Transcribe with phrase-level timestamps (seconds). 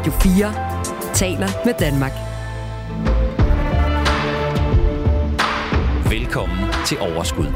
[0.00, 2.12] Radio 4 taler med Danmark.
[6.10, 7.46] Velkommen til Overskud.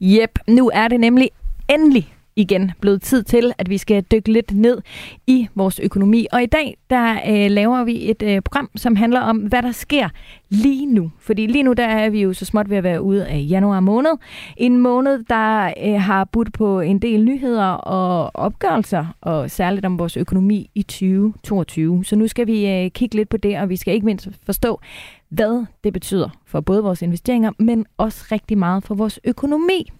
[0.00, 1.30] Jep, nu er det nemlig
[1.68, 4.82] endelig igen blevet tid til, at vi skal dykke lidt ned
[5.26, 6.26] i vores økonomi.
[6.32, 9.72] Og i dag, der øh, laver vi et øh, program, som handler om, hvad der
[9.72, 10.08] sker
[10.48, 11.10] lige nu.
[11.18, 13.80] Fordi lige nu, der er vi jo så småt ved at være ude af januar
[13.80, 14.10] måned.
[14.56, 19.98] En måned, der øh, har budt på en del nyheder og opgørelser, og særligt om
[19.98, 22.04] vores økonomi i 2022.
[22.04, 24.80] Så nu skal vi øh, kigge lidt på det, og vi skal ikke mindst forstå,
[25.28, 29.92] hvad det betyder for både vores investeringer, men også rigtig meget for vores økonomi.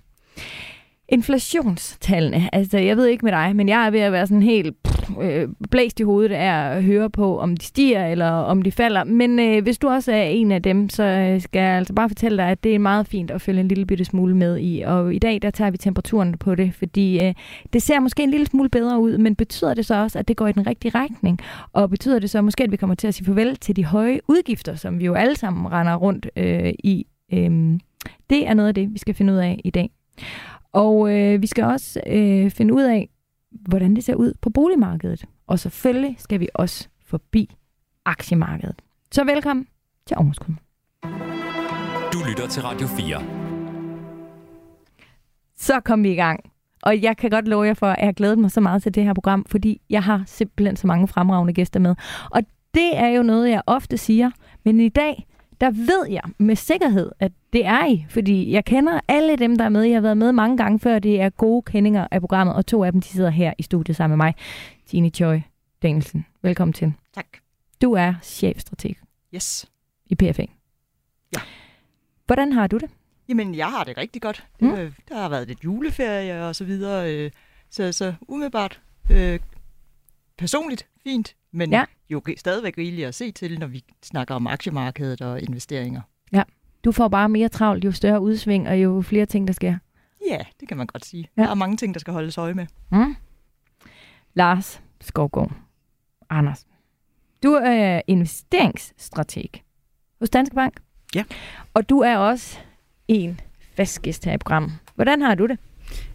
[1.12, 4.76] Inflationstallene, altså jeg ved ikke med dig, men jeg er ved at være sådan helt
[5.20, 9.04] øh, blæst i hovedet af at høre på, om de stiger eller om de falder.
[9.04, 12.08] Men øh, hvis du også er en af dem, så øh, skal jeg altså bare
[12.08, 14.82] fortælle dig, at det er meget fint at følge en lille bitte smule med i.
[14.86, 17.34] Og i dag, der tager vi temperaturen på det, fordi øh,
[17.72, 20.36] det ser måske en lille smule bedre ud, men betyder det så også, at det
[20.36, 21.38] går i den rigtige retning?
[21.72, 24.20] Og betyder det så måske, at vi kommer til at sige farvel til de høje
[24.28, 27.06] udgifter, som vi jo alle sammen render rundt øh, i?
[27.32, 27.78] Øh,
[28.30, 29.90] det er noget af det, vi skal finde ud af i dag.
[30.72, 33.08] Og øh, vi skal også øh, finde ud af,
[33.50, 35.24] hvordan det ser ud på boligmarkedet.
[35.46, 37.54] Og selvfølgelig skal vi også forbi
[38.04, 38.82] aktiemarkedet.
[39.12, 39.66] Så velkommen
[40.06, 40.54] til Overskud.
[42.12, 43.22] Du lytter til Radio 4.
[45.56, 46.40] Så kom vi i gang.
[46.82, 48.94] Og jeg kan godt love jer for, at jeg har glædet mig så meget til
[48.94, 51.94] det her program, fordi jeg har simpelthen så mange fremragende gæster med.
[52.30, 52.42] Og
[52.74, 54.30] det er jo noget, jeg ofte siger,
[54.64, 55.26] men i dag,
[55.62, 58.06] der ved jeg med sikkerhed, at det er I.
[58.08, 59.82] Fordi jeg kender alle dem, der er med.
[59.82, 60.98] Jeg har været med mange gange før.
[60.98, 63.96] Det er gode kendinger af programmet, og to af dem de sidder her i studiet
[63.96, 64.34] sammen med mig.
[64.86, 65.40] Tine Choi
[65.82, 66.92] Danielsen, velkommen til.
[67.14, 67.26] Tak.
[67.82, 68.94] Du er chefstrateg
[69.34, 69.66] Yes.
[70.06, 70.44] i PFA.
[71.36, 71.40] Ja.
[72.26, 72.90] Hvordan har du det?
[73.28, 74.46] Jamen, jeg har det rigtig godt.
[74.60, 74.92] Det, Mm.
[75.08, 77.14] Der har været lidt juleferie og så videre.
[77.16, 77.30] Øh,
[77.70, 78.80] så, så umiddelbart
[79.12, 79.40] øh,
[80.38, 81.84] personligt fint, men Ja.
[82.12, 82.32] Ja.
[82.32, 86.00] jo stadigvæk rigeligt at se til, når vi snakker om aktiemarkedet og investeringer.
[86.84, 89.78] Du får bare mere travlt, jo større udsving, og jo flere ting, der sker.
[90.30, 91.28] Ja, det kan man godt sige.
[91.36, 91.42] Ja.
[91.42, 91.46] Ja.
[91.46, 92.66] Der er mange ting, der skal holdes øje med.
[92.92, 93.16] Mm.
[94.34, 95.52] Lars Skovgaard
[96.30, 96.66] Anders.
[97.42, 99.50] Du er investeringsstrateg
[100.20, 100.80] hos Danske Bank.
[101.14, 101.24] Ja.
[101.74, 102.58] Og du er også
[103.08, 103.40] en
[103.76, 104.72] fast gæst her i programmet.
[104.94, 105.58] Hvordan har du det?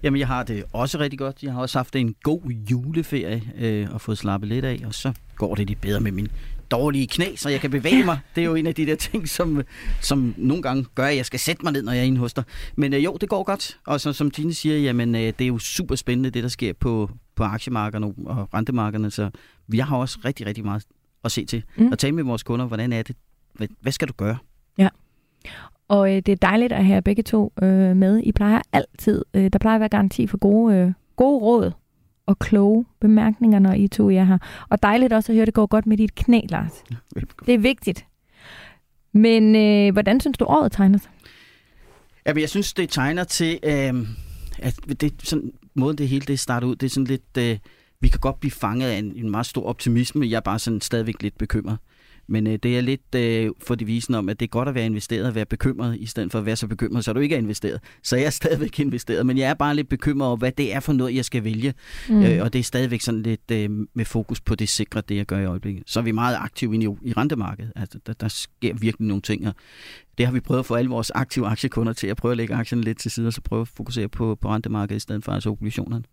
[0.03, 1.43] Jamen, jeg har det også rigtig godt.
[1.43, 5.13] Jeg har også haft en god juleferie øh, og fået slappet lidt af, og så
[5.37, 6.27] går det lidt bedre med min
[6.71, 8.19] dårlige knæ, så jeg kan bevæge mig.
[8.35, 9.61] Det er jo en af de der ting, som,
[10.01, 12.33] som nogle gange gør, at jeg skal sætte mig ned, når jeg er inde hos
[12.33, 12.43] dig.
[12.75, 13.79] Men øh, jo, det går godt.
[13.85, 16.73] Og så, som Tine siger, jamen, øh, det er jo super spændende, det der sker
[16.73, 19.11] på, på aktiemarkederne og rentemarkederne.
[19.11, 19.29] Så
[19.67, 20.83] vi har også rigtig, rigtig meget
[21.23, 21.63] at se til.
[21.77, 21.87] Mm.
[21.87, 23.15] Og tale med vores kunder, hvordan er det?
[23.53, 24.37] Hvad, hvad skal du gøre?
[25.87, 28.21] Og øh, det er dejligt at have begge to øh, med.
[28.23, 31.71] I plejer altid, øh, der plejer at være garanti for gode, øh, gode råd
[32.27, 34.37] og kloge bemærkninger, når I to er her.
[34.69, 36.83] Og dejligt også at høre, at det går godt med dit knæ, Lars.
[37.15, 37.45] Velbekomme.
[37.45, 38.05] Det er vigtigt.
[39.13, 41.11] Men øh, hvordan synes du, året tegner sig?
[42.25, 43.93] Jamen, jeg synes, det tegner til, øh,
[44.59, 47.57] at det sådan, måden det hele det starter ud, det er sådan lidt, øh,
[48.01, 50.29] vi kan godt blive fanget af en, en meget stor optimisme.
[50.29, 51.77] Jeg er bare sådan stadigvæk lidt bekymret.
[52.29, 54.85] Men øh, det er lidt øh, for devisen om, at det er godt at være
[54.85, 57.39] investeret og være bekymret, i stedet for at være så bekymret, så du ikke er
[57.39, 57.79] investeret.
[58.03, 60.79] Så jeg er stadigvæk investeret, men jeg er bare lidt bekymret over, hvad det er
[60.79, 61.73] for noget, jeg skal vælge.
[62.09, 62.23] Mm.
[62.23, 65.25] Øh, og det er stadigvæk sådan lidt øh, med fokus på det sikre, det jeg
[65.25, 65.83] gør i øjeblikket.
[65.87, 67.71] Så er vi meget aktive i, i rentemarkedet.
[67.75, 69.53] Altså, der, der sker virkelig nogle ting, og
[70.17, 72.55] det har vi prøvet at få alle vores aktive aktiekunder til at prøve at lægge
[72.55, 75.31] aktierne lidt til side, og så prøve at fokusere på, på rentemarkedet i stedet for
[75.31, 76.03] altså obligationerne.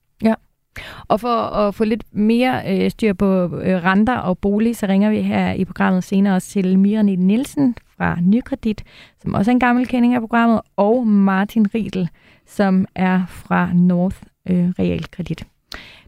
[1.09, 5.11] Og for at få lidt mere øh, styr på øh, renter og bolig, så ringer
[5.11, 8.85] vi her i programmet senere også til Mira Nielsen fra Nykredit,
[9.23, 12.09] som også er en gammel kending af programmet, og Martin Riedel,
[12.47, 14.17] som er fra North
[14.51, 15.47] øh, Realkredit.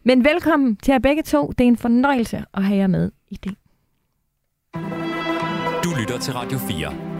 [0.04, 1.52] Men velkommen til jer begge to.
[1.58, 3.54] Det er en fornøjelse at have jer med i det.
[5.84, 7.15] Du lytter til Radio 4.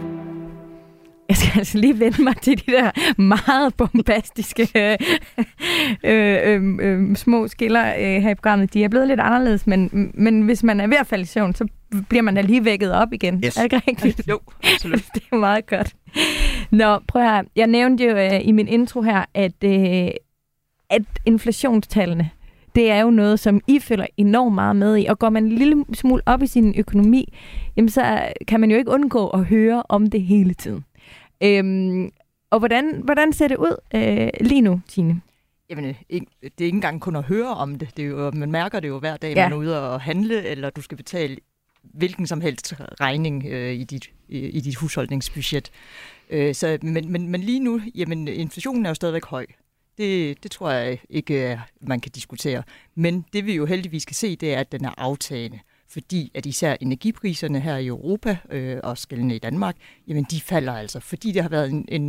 [1.29, 4.97] Jeg skal altså lige vende mig til de der meget bombastiske øh,
[6.03, 8.73] øh, øh, øh, små skiller øh, her i programmet.
[8.73, 11.55] De er blevet lidt anderledes, men, men hvis man er ved at falde i søvn,
[11.55, 11.67] så
[12.09, 13.41] bliver man da lige vækket op igen.
[13.45, 13.57] Yes.
[13.57, 14.21] Er det rigtigt?
[14.29, 15.03] Jo, absolut.
[15.13, 15.95] det er meget godt.
[16.71, 17.43] Nå, prøv her.
[17.55, 20.09] Jeg nævnte jo øh, i min intro her, at, øh,
[20.89, 22.29] at inflationstallene,
[22.75, 25.05] det er jo noget, som I følger enormt meget med i.
[25.05, 27.33] Og går man en lille smule op i sin økonomi,
[27.77, 30.83] jamen så kan man jo ikke undgå at høre om det hele tiden.
[31.43, 32.11] Øhm,
[32.49, 35.21] og hvordan, hvordan ser det ud øh, lige nu, Tine?
[35.69, 37.97] Jamen, øh, det er ikke engang kun at høre om det.
[37.97, 39.45] det er jo, man mærker det jo hver dag, Ja.
[39.45, 41.37] man er ude og handle, eller du skal betale
[41.83, 45.71] hvilken som helst regning øh, i, dit, i, i dit husholdningsbudget.
[46.29, 49.45] Øh, så, men, men, men lige nu, jamen inflationen er jo stadigvæk høj.
[49.97, 52.63] Det, det tror jeg ikke, man kan diskutere.
[52.95, 55.59] Men det vi jo heldigvis kan se, det er, at den er aftagende.
[55.89, 59.75] Fordi at især energipriserne her i Europa, øh, og skældende i Danmark,
[60.07, 60.99] jamen de falder altså.
[60.99, 62.07] Fordi det har været en, en,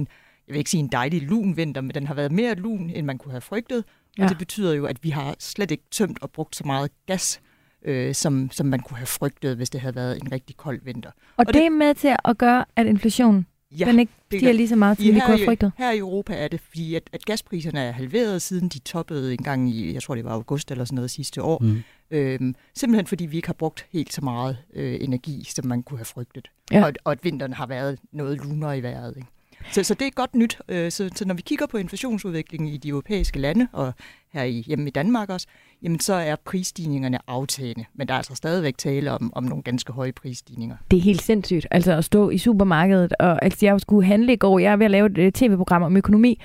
[0.49, 3.07] jeg vil ikke sige en dejlig lun vinter, men den har været mere lun, end
[3.07, 3.79] man kunne have frygtet.
[3.79, 3.85] Og
[4.19, 4.29] Ja.
[4.29, 7.41] det betyder jo, at vi har slet ikke tømt og brugt så meget gas,
[7.85, 11.11] øh, som, som man kunne have frygtet, hvis det havde været en rigtig kold vinter.
[11.11, 13.47] Og, Og det, det- er med til at gøre, at inflationen
[13.79, 15.73] Ja, den ikke det lige så meget, som vi kunne have i- frygtet.
[15.79, 19.43] her i Europa er det, fordi at, at gaspriserne er halveret, siden de toppede en
[19.43, 21.59] gang i, jeg tror det var august eller sådan noget sidste år.
[21.59, 21.83] Mm.
[22.10, 25.99] Øhm, simpelthen fordi vi ikke har brugt helt så meget øh, energi, som man kunne
[25.99, 26.50] have frygtet.
[26.72, 26.84] Ja.
[26.84, 29.16] Og, og at vinteren har været noget lunere i vejret.
[29.16, 29.28] Ikke?
[29.72, 30.58] Så, så det er godt nyt.
[30.69, 33.93] Øh, så, så når vi kigger på inflationsudviklingen i de europæiske lande, og
[34.32, 35.46] her i, hjemme i Danmark også,
[35.82, 37.84] jamen så er prisstigningerne aftagende.
[37.94, 40.76] Men der er altså stadigvæk tale om, om nogle ganske høje prisstigninger.
[40.90, 41.66] Det er helt sindssygt.
[41.70, 44.58] Altså at stå i supermarkedet, og altså, jeg skulle handle i går.
[44.58, 46.40] Jeg er ved at lave et øh, tv-program om økonomi,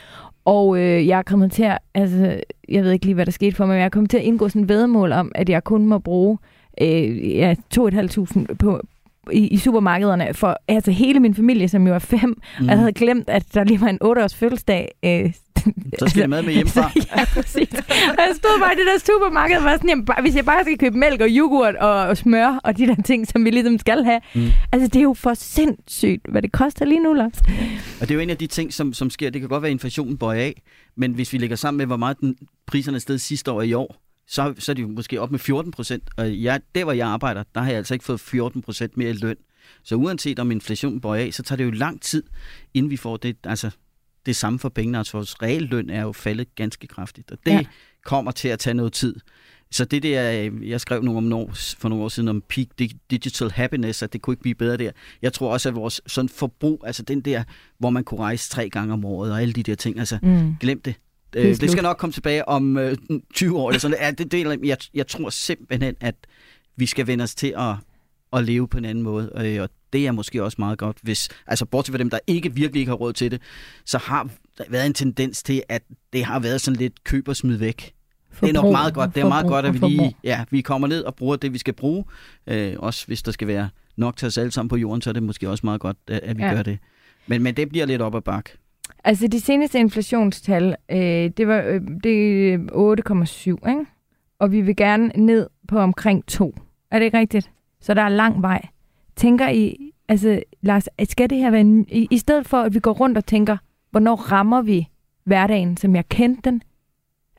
[0.46, 3.56] og øh, jeg er kommet til at, altså, jeg ved ikke lige, hvad der skete
[3.56, 5.64] for mig, men jeg er kommet til at indgå sådan et vedmål om, at jeg
[5.64, 6.38] kun må bruge
[6.82, 8.82] øh, ja, 2.500 på,
[9.32, 12.42] i, i supermarkederne for altså hele min familie, som jo er fem.
[12.60, 12.68] Mm.
[12.68, 14.92] Jeg havde glemt, at der lige var en 8-års fødselsdag.
[15.06, 15.34] Øh,
[16.00, 16.92] Så skal jeg mad med hjemmefra.
[17.18, 17.70] ja, præcis.
[17.90, 20.46] Og jeg stod bare i det der supermarked og var sådan, jamen, bare, hvis jeg
[20.46, 23.50] bare skal købe mælk og yoghurt og, og smør og de der ting, som vi
[23.50, 24.22] ligesom skal have.
[24.36, 24.48] Mm.
[24.72, 27.38] Altså, det er jo for sindssygt, hvad det koster lige nu, Lars.
[28.02, 29.30] Og det er jo en af de ting, som, som sker.
[29.30, 30.62] Det kan godt være, at inflationen bøjer af,
[30.98, 32.36] men hvis vi lægger sammen med, hvor meget den,
[32.68, 35.32] priserne er steget sidste år og i år, så, så er det jo måske op
[35.32, 36.10] med 14 procent.
[36.18, 39.10] Og jeg, der, hvor jeg arbejder, der har jeg altså ikke fået 14 procent mere
[39.10, 39.36] i løn.
[39.84, 42.24] Så uanset om inflationen bøjer af, så tager det jo lang tid,
[42.74, 43.70] inden vi får det, altså,
[44.26, 44.98] det samme for pengene.
[44.98, 47.64] Altså vores realløn er jo faldet ganske kraftigt, og det Ja.
[48.06, 49.16] kommer til at tage noget tid.
[49.72, 52.68] Så det der, øh, jeg skrev nogle om år, for nogle år siden om peak
[52.82, 54.92] di- digital happiness, at det kunne ikke blive bedre der.
[55.22, 57.44] Jeg tror også, at vores sådan forbrug, altså den der,
[57.80, 60.56] hvor man kunne rejse tre gange om året og alle de der ting, altså Mm.
[60.60, 60.96] glem det.
[61.36, 62.98] Er Øh, det skal nok komme tilbage om øh,
[63.34, 66.16] 20 år eller sådan ja, det, det, jeg, jeg tror simpelthen, at
[66.76, 67.76] vi skal vende os til at,
[68.34, 71.30] at leve på en anden måde, øh, og det er måske også meget godt, hvis,
[71.48, 73.42] altså bortset fra dem, der ikke virkelig ikke har råd til det,
[73.86, 75.84] så har der været en tendens til, at
[76.14, 77.94] det har været sådan lidt køb og smid væk.
[78.42, 79.16] Det er nok Forbrug meget godt.
[79.16, 79.98] Det er meget forbrug godt, at vi forbrug.
[79.98, 82.06] lige ja, vi kommer ned og bruger det, vi skal bruge.
[82.48, 85.14] Øh, også hvis der skal være nok til os alle sammen på jorden, så er
[85.14, 86.50] det måske også meget godt, at at vi Ja.
[86.50, 86.56] ja.
[86.56, 86.78] gør det.
[87.28, 88.50] Men, men det bliver lidt op ad bak.
[89.04, 90.98] Altså, de seneste inflationstal, øh,
[91.38, 93.86] det var øh, det 8,7, ikke?
[94.40, 96.56] Og vi vil gerne ned på omkring 2.
[96.92, 97.52] Er det ikke rigtigt?
[97.82, 98.62] Så der er lang vej.
[99.16, 102.80] Tænker I, altså, Lars, skal det her være, en, i, i stedet for, at vi
[102.80, 103.58] går rundt og tænker,
[103.92, 104.88] hvornår rammer vi
[105.24, 106.62] hverdagen, som jeg kendte den?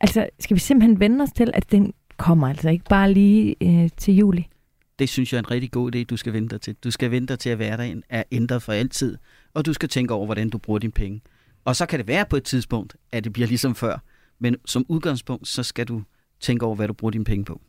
[0.01, 3.91] Altså, skal vi simpelthen vende os til, at den kommer altså ikke bare lige øh,
[3.97, 4.47] til juli?
[4.99, 6.75] Det synes jeg er en rigtig god idé, du skal vente dig til.
[6.85, 9.17] Du skal vente dig til, at hverdagen er ændret for altid,
[9.55, 11.21] og du skal tænke over, hvordan du bruger dine penge.
[11.65, 13.99] Og så kan det være på et tidspunkt, at det bliver ligesom før.
[14.39, 16.03] Men som udgangspunkt, så skal du
[16.41, 17.61] tænke over, hvad du bruger dine penge på.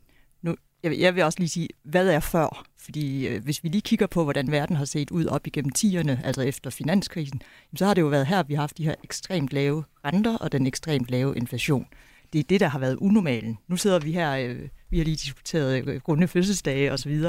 [0.42, 2.66] Nu, jeg, vil, jeg vil også lige sige, hvad er før?
[2.78, 6.26] Fordi øh, hvis vi lige kigger på, hvordan verden har set ud op igennem 10'erne,
[6.26, 8.96] altså efter finanskrisen, jamen, så har det jo været her, vi har haft de her
[9.04, 11.88] ekstremt lave renter og den ekstremt lave inflation.
[12.34, 13.58] Det er det, der har været unormalen.
[13.68, 17.24] Nu sidder vi her, øh, vi har lige diskuteret øh, grunde fødselsdage osv.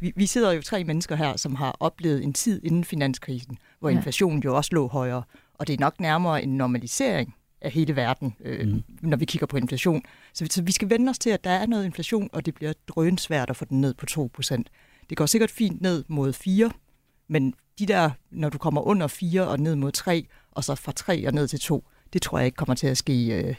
[0.00, 3.88] Vi, vi sidder jo tre mennesker her, som har oplevet en tid inden finanskrisen, hvor
[3.88, 3.96] ja.
[3.96, 5.22] inflationen jo også lå højere.
[5.60, 8.82] Og det er nok nærmere en normalisering af hele verden, øh, Mm.
[9.02, 10.02] når vi kigger på inflation.
[10.34, 12.72] Så, så vi skal vende os til, at der er noget inflation, og det bliver
[12.88, 14.62] drønsvært at få den ned på 2%.
[15.10, 16.70] Det går sikkert fint ned mod 4,
[17.28, 20.92] men de der, når du kommer under 4 og ned mod 3, og så fra
[20.92, 23.54] 3 og ned til 2, det tror jeg ikke kommer til at ske øh,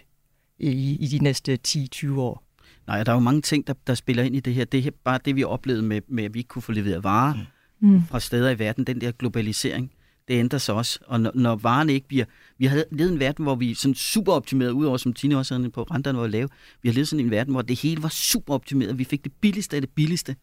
[0.59, 2.43] i, i de næste 10-20 år.
[2.87, 4.65] Nej, der er jo mange ting, der, der spiller ind i det her.
[4.65, 7.35] Det er bare det, vi oplevede med, med, at vi ikke kunne få leveret varer
[7.83, 8.05] Mm.
[8.05, 8.83] fra steder i verden.
[8.83, 9.91] Den der globalisering,
[10.27, 10.99] det ændrer sig også.
[11.07, 12.25] Og når, når varerne ikke bliver...
[12.57, 15.69] Vi har levet en verden, hvor vi sådan super optimeret, udover som Tine også havde
[15.69, 16.49] på, renterne var lave.
[16.81, 18.97] Vi har levet sådan en verden, hvor det hele var super optimeret.
[18.97, 20.35] Vi fik det billigste af det billigste.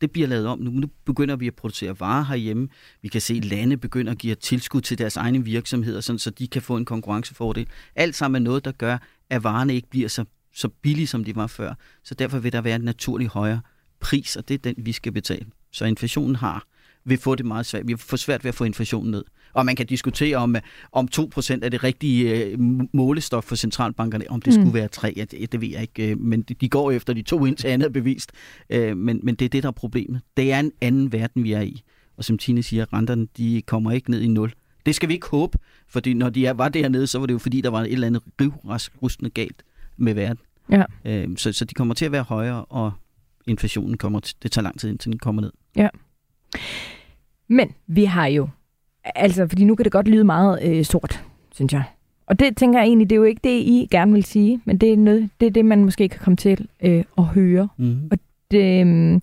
[0.00, 0.70] Det bliver lavet om nu.
[0.70, 2.68] Nu begynder vi at producere varer herhjemme.
[3.02, 6.30] Vi kan se, at lande begynder at give tilskud til deres egne virksomheder, sådan, så
[6.30, 7.66] de kan få en konkurrencefordel.
[7.94, 8.98] Alt sammen er noget, der gør,
[9.30, 11.74] at varerne ikke bliver så, så billige, som de var før.
[12.04, 13.60] Så derfor vil der være en naturlig højere
[14.00, 15.46] pris, og det er den, vi skal betale.
[15.72, 16.66] Så inflationen har
[17.04, 17.88] vil få det meget svært.
[17.88, 19.24] Vi får svært ved at få inflationen ned.
[19.52, 20.56] Og man kan diskutere, om,
[20.92, 22.58] om 2% er det rigtige øh,
[22.92, 24.24] målestok for centralbankerne.
[24.30, 24.60] Om det Mm.
[24.60, 26.10] skulle være 3, ja, det, det ved jeg ikke.
[26.10, 28.32] øh, Men de, går efter de to indtil andet er bevist.
[28.70, 30.20] Øh, Men, men det er det, der er problemet.
[30.36, 31.82] Det er en anden verden, vi er i.
[32.16, 34.52] Og som Tine siger, renterne de kommer ikke ned i nul.
[34.86, 37.60] Det skal vi ikke håbe, fordi når de var dernede, så var det jo fordi,
[37.60, 39.62] der var et eller andet rivrustende galt
[39.96, 40.38] med verden.
[41.04, 41.24] Ja.
[41.36, 42.92] Så, så de kommer til at være højere, og
[43.46, 45.52] inflationen kommer det tager lang tid, indtil den kommer ned.
[47.48, 48.48] Men vi har jo,
[49.04, 51.24] altså fordi nu kan det godt lyde meget øh, sort,
[51.54, 51.82] synes jeg.
[52.26, 54.78] Og det tænker jeg egentlig, det er jo ikke det, I gerne vil sige, men
[54.78, 57.68] det er, noget, det, er det, man måske kan komme til øh, at høre.
[57.76, 58.08] Mm.
[58.10, 58.18] Og
[58.50, 59.20] det, øh,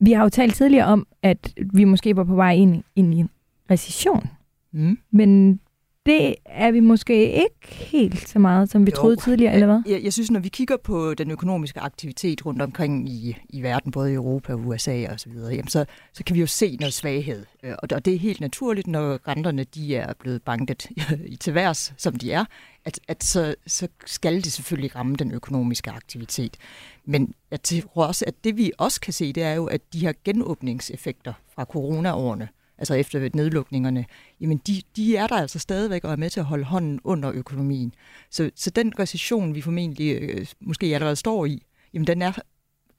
[0.00, 3.18] vi har jo talt tidligere om, at vi måske var på vej ind, ind i
[3.18, 3.30] en
[3.70, 4.26] recession,
[4.72, 4.98] Mm.
[5.10, 5.60] men
[6.06, 8.96] det er vi måske ikke helt så meget, som vi Jo.
[8.96, 9.82] troede tidligere, eller hvad?
[9.86, 13.92] Jeg, jeg synes, når vi kigger på den økonomiske aktivitet rundt omkring i, i verden,
[13.92, 16.76] både i Europa og USA og så videre, jamen så, så kan vi jo se
[16.80, 17.44] noget svaghed.
[17.62, 20.86] Øh, Og, og det er helt naturligt, når renterne de er blevet banket
[21.26, 22.44] i til værs, som de er,
[22.84, 26.56] at, at så, så skal det selvfølgelig ramme den økonomiske aktivitet.
[27.04, 29.98] Men jeg tror også, at det vi også kan se, det er jo, at de
[29.98, 32.48] her genåbningseffekter fra coronaårene,
[32.78, 34.04] altså efter nedlukningerne,
[34.40, 37.32] jamen de, de er der altså stadigvæk og er med til at holde hånden under
[37.32, 37.94] økonomien.
[38.30, 41.62] Så, så den recession, vi formentlig øh, måske allerede står i,
[41.94, 42.32] jamen den er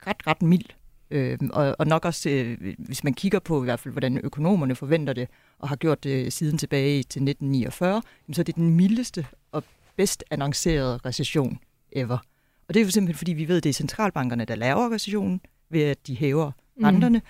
[0.06, 0.64] ret, ret mild.
[1.10, 4.74] Øh, og, og nok også, øh, hvis man kigger på i hvert fald, hvordan økonomerne
[4.74, 8.70] forventer det, og har gjort det siden tilbage til 1949, jamen, så er det den
[8.70, 9.64] mildeste og
[9.96, 11.58] bedst annoncerede recession
[11.92, 12.18] ever.
[12.68, 15.40] Og det er jo simpelthen, fordi vi ved, at det er centralbankerne, der laver recessionen,
[15.70, 17.20] ved at de hæver Mm.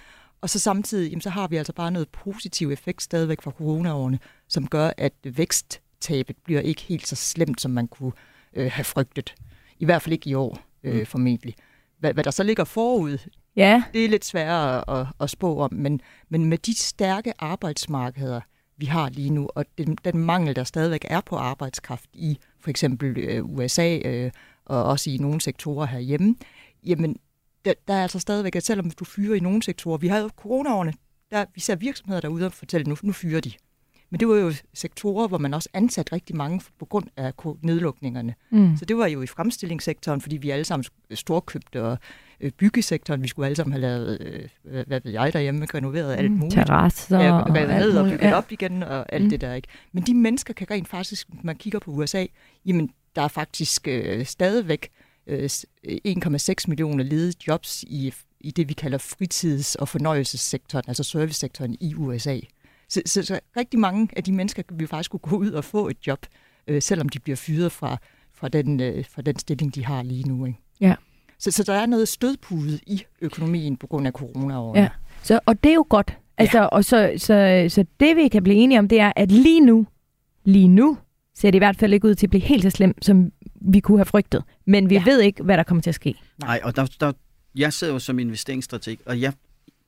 [0.41, 4.19] Og så samtidig, jamen, så har vi altså bare noget positiv effekt stadigvæk fra coronaårene,
[4.49, 8.13] som gør, at væksttabet bliver ikke helt så slemt, som man kunne
[8.55, 9.35] øh, have frygtet.
[9.79, 11.07] I hvert fald ikke i år, øh, Mm.
[11.07, 11.55] formentlig.
[11.99, 13.19] Hvad, hvad der så ligger forud,
[13.57, 18.41] Ja, det er lidt sværere at, at spå om, men, men med de stærke arbejdsmarkeder,
[18.77, 22.71] vi har lige nu, og den, den mangel, der stadigvæk er på arbejdskraft i for
[22.71, 24.31] eksempel øh, USA øh,
[24.65, 26.37] og også i nogle sektorer herhjemme,
[26.85, 27.17] jamen
[27.65, 30.31] der, der er altså stadigvæk, at selvom du fyrer i nogle sektorer, vi har jo
[30.37, 30.93] coronaårene,
[31.31, 33.53] der, vi ser virksomheder derude og fortælle, nu, nu fyrer de.
[34.11, 38.35] Men det var jo sektorer, hvor man også ansat rigtig mange på grund af nedlukningerne.
[38.51, 38.77] mm.
[38.77, 40.85] Så det var jo i fremstillingssektoren, fordi vi alle sammen
[41.15, 41.99] storkøbte, og
[42.41, 44.19] øh, byggesektoren, vi skulle alle sammen have lavet,
[44.65, 46.53] øh, hvad- ved jeg derhjemme, renoveret alt muligt.
[46.55, 48.35] terrasser Ja, og alt og bygget Ja.
[48.37, 49.31] op igen og alt Mm.
[49.31, 49.69] det der, ikke?
[49.93, 52.27] Men de mennesker kan rent faktisk, hvis man kigger på USA,
[52.67, 58.75] jamen der er faktisk øh, stadigvæk øh, 1,6 millioner ledige jobs i, i det, vi
[58.75, 62.39] kalder fritids- og fornøjelsessektoren, altså servicesektoren i USA.
[62.89, 65.89] Så, så, så rigtig mange af de mennesker vil faktisk kunne gå ud og få
[65.89, 66.27] et job,
[66.67, 67.97] øh, selvom de bliver fyret fra,
[68.35, 70.45] fra, den, øh, fra den stilling, de har lige nu.
[70.45, 70.59] Ikke?
[70.81, 70.95] Ja.
[71.39, 74.81] Så, så der er noget stødpude i økonomien på grund af coronaårene.
[74.81, 74.89] Ja.
[75.23, 76.17] Så, og det er jo godt.
[76.39, 79.61] Altså, og så, så, så det vi kan blive enige om, det er, at lige
[79.61, 79.87] nu,
[80.45, 80.99] lige nu,
[81.35, 83.81] ser det i hvert fald ikke ud til at blive helt så slemt, som vi
[83.81, 84.43] kunne have frygtet.
[84.67, 85.05] Men vi ja.
[85.05, 86.15] Ved ikke, hvad der kommer til at ske.
[86.39, 87.13] Nej, og der, der,
[87.55, 89.33] jeg sidder jo som investeringsstrateg, og jeg,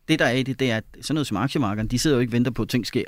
[0.09, 2.21] det der er i det, det er, at sådan noget som aktiemarkederne, de sidder jo
[2.21, 3.05] ikke og venter på, at ting sker.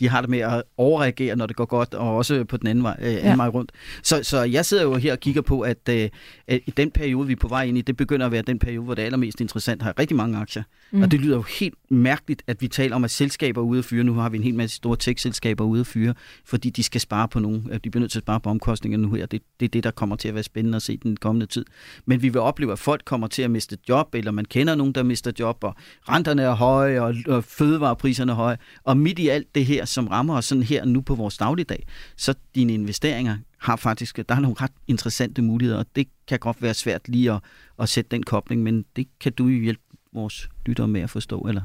[0.00, 2.84] De har det med at overreagere, når det går godt, og også på den anden
[2.84, 3.36] vej, øh, anden Ja.
[3.36, 3.72] vej rundt.
[4.02, 6.08] Så, så jeg sidder jo her og kigger på, at, øh,
[6.48, 8.58] at i den periode, vi er på vej ind i, det begynder at være den
[8.58, 10.62] periode, hvor det er allermest interessant har rigtig mange aktier.
[10.90, 11.02] Mm.
[11.02, 13.84] Og det lyder jo helt mærkeligt, at vi taler om, at selskaber er ude at
[13.84, 14.04] fyre.
[14.04, 16.14] Nu har vi en hel masse store tech-selskaber ude at fyre,
[16.44, 18.98] fordi de skal spare på nogle, at de bliver nødt til at spare på omkostninger
[18.98, 19.26] nu her.
[19.26, 21.64] Det, det er det, der kommer til at være spændende at se den kommende tid.
[22.06, 24.92] Men vi vil opleve, at folk kommer til at miste job, eller man kender nogen,
[24.92, 25.74] der mister job, og
[26.08, 28.56] renterne er høje, og, og fødevarepriserne er høje.
[28.84, 31.86] Og midt i alt det her, som rammer os sådan her nu på vores dagligdag,
[32.16, 36.62] så dine investeringer har faktisk, der er nogle ret interessante muligheder, og det kan godt
[36.62, 37.40] være svært lige at,
[37.78, 41.40] at sætte den kobling, men det kan du jo hjælpe vores lyttere med at forstå,
[41.40, 41.62] eller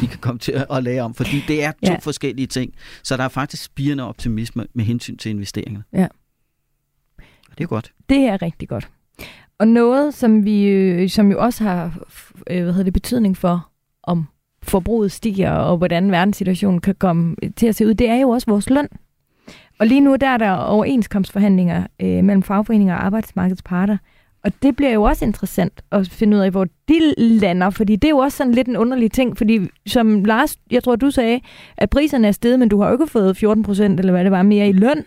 [0.00, 1.96] de kan komme til at, at lære om, fordi det er to Ja.
[1.96, 2.74] forskellige ting.
[3.02, 5.84] Så der er faktisk spirende optimisme med hensyn til investeringerne.
[5.92, 6.06] Ja.
[7.18, 7.92] Og det er godt.
[8.08, 8.88] Det er rigtig godt.
[9.58, 12.06] Og noget, som vi øh, som jo også har
[12.50, 13.70] øh, hvad hedder det, betydning for,
[14.02, 14.26] om
[14.68, 18.46] forbruget stiger, og hvordan verdenssituationen kan komme til at se ud, det er jo også
[18.50, 18.88] vores løn.
[19.78, 23.96] Og lige nu der er der overenskomstforhandlinger øh, mellem fagforeninger og arbejdsmarkedets parter.
[24.44, 28.08] Og det bliver jo også interessant at finde ud af, hvor de lander, fordi det
[28.08, 31.40] er jo også sådan lidt en underlig ting, fordi som Lars, jeg tror du sagde,
[31.76, 34.32] at priserne er steget, men du har jo ikke fået 14 procent, eller hvad det
[34.32, 35.04] var, mere i løn.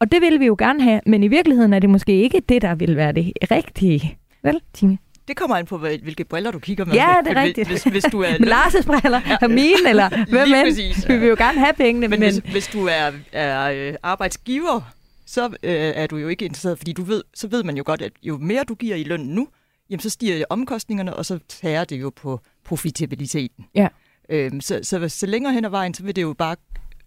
[0.00, 2.62] Og det vil vi jo gerne have, men i virkeligheden er det måske ikke det,
[2.62, 4.18] der vil være det rigtige.
[4.42, 4.98] Vel, Tine?
[5.28, 6.94] Det kommer an på, hvilke briller du kigger med.
[6.94, 7.68] Ja, det er Hvis- rigtigt.
[7.68, 9.48] Hvis, hvis du er Lars' briller, ja.
[9.48, 10.66] mine, eller hvem Lige end.
[10.66, 11.08] præcis.
[11.08, 12.32] Vi vil jo gerne have pengene, Men, men.
[12.32, 14.80] Hvis, hvis du er, er øh, arbejdsgiver,
[15.26, 18.02] så øh, er du jo ikke interesseret, fordi du ved, så ved man jo godt,
[18.02, 19.48] at jo mere du giver i løn nu,
[19.90, 23.64] jamen så stiger omkostningerne, og så tager det jo på profitabiliteten.
[23.74, 23.88] Ja.
[24.30, 26.56] Øhm, så, så, så længere hen ad vejen, så vil det jo bare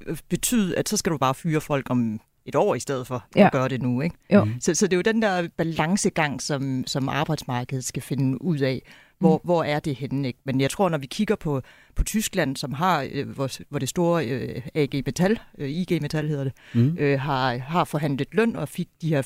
[0.07, 3.25] øh, betyde, at så skal du bare fyre folk om et år i stedet for
[3.35, 3.45] Ja.
[3.45, 4.01] at gøre det nu.
[4.01, 4.15] Ikke?
[4.33, 4.47] Jo.
[4.61, 8.81] Så, så det er jo den der balancegang, som, som arbejdsmarkedet skal finde ud af.
[9.19, 9.41] Hvor, mm.
[9.43, 10.27] hvor er det henne?
[10.27, 10.39] Ikke?
[10.45, 11.61] Men jeg tror, når vi kigger på,
[11.95, 16.27] på Tyskland, som har, øh, hvor, hvor det store øh, AG Metal, øh, IG Metal
[16.27, 16.97] hedder det, Mm.
[16.99, 19.21] øh, har, har forhandlet løn og fik de her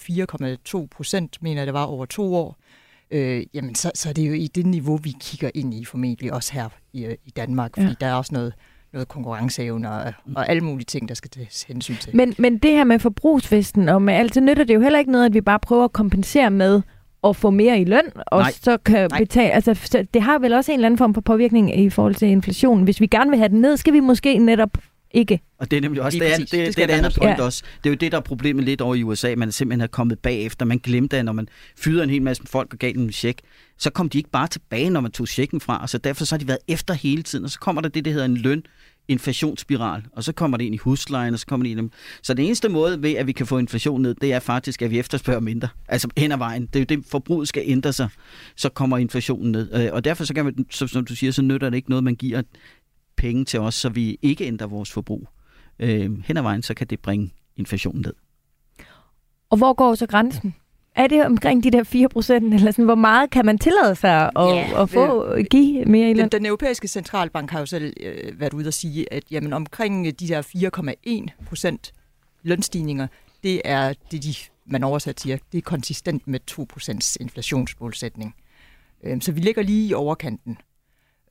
[0.82, 2.58] 4,2 procent, mener jeg det var, over to år,
[3.12, 6.34] øh, jamen så, så er det jo i det niveau, vi kigger ind i formentlig,
[6.34, 7.94] også her i, øh, i Danmark, fordi ja.
[8.02, 8.54] der er også noget,
[8.94, 12.16] noget konkurrenceevne og, og alle mulige ting, der skal tages hensyn til.
[12.16, 15.12] Men, men det her med forbrugsfesten og med alt, så nytter det jo heller ikke
[15.12, 16.82] noget, at vi bare prøver at kompensere med
[17.24, 18.52] at få mere i løn, og Nej.
[18.52, 19.20] så kan Nej.
[19.20, 19.52] betale...
[19.52, 22.28] Altså, så det har vel også en eller anden form for påvirkning i forhold til
[22.28, 22.84] inflationen.
[22.84, 24.78] Hvis vi gerne vil have den ned, skal vi måske netop
[25.12, 25.40] ikke.
[25.58, 26.50] Og det er nemlig også Lige det, er, præcis.
[26.50, 27.44] det, Det det, det, er andet point Ja.
[27.44, 27.64] også.
[27.84, 29.34] Det er jo det, der er problemet lidt over i USA.
[29.38, 30.66] Man simpelthen er kommet bagefter.
[30.66, 31.48] Man glemte, at når man
[31.78, 33.40] fyrede en hel masse folk og gav dem en check,
[33.78, 35.82] så kom de ikke bare tilbage, når man tog checken fra.
[35.82, 37.46] Og så derfor så har de været efter hele tiden.
[37.46, 38.64] Og så kommer der det, der hedder en løn
[39.08, 41.92] inflationsspiral, og så kommer det ind i huslejen, og så kommer det ind i dem.
[42.24, 44.92] Så den eneste måde ved, at vi kan få inflation ned, det er faktisk, at
[44.92, 45.68] vi efterspørger mindre.
[45.88, 46.66] Altså hen ad vejen.
[46.66, 48.10] Det er jo det, forbruget skal ændre sig,
[48.56, 49.70] så kommer inflationen ned.
[49.86, 52.04] Øh, Og derfor, så kan man, så, som du siger, så nytter det ikke noget,
[52.04, 52.42] man giver
[53.20, 55.28] penge til os, så vi ikke ændrer vores forbrug.
[55.80, 58.14] Øh, hen ad vejen, så kan det bringe inflationen ned.
[59.50, 60.56] Og hvor går så grænsen?
[60.96, 64.32] Er det omkring de der 4 procent, eller sådan, hvor meget kan man tillade sig
[64.36, 66.24] at, Ja, at få, give mere i løn?
[66.24, 70.08] Den, den europæiske centralbank har jo selv øh, været ude og sige, at jamen, omkring
[70.08, 70.42] øh, de der
[71.38, 71.94] 4,1 procent
[72.44, 73.08] lønstigninger,
[73.44, 74.34] det er det, de,
[74.66, 78.36] man oversat siger, det er konsistent med 2 procents inflationsmålsætning.
[79.04, 80.58] Øh, så vi ligger lige i overkanten.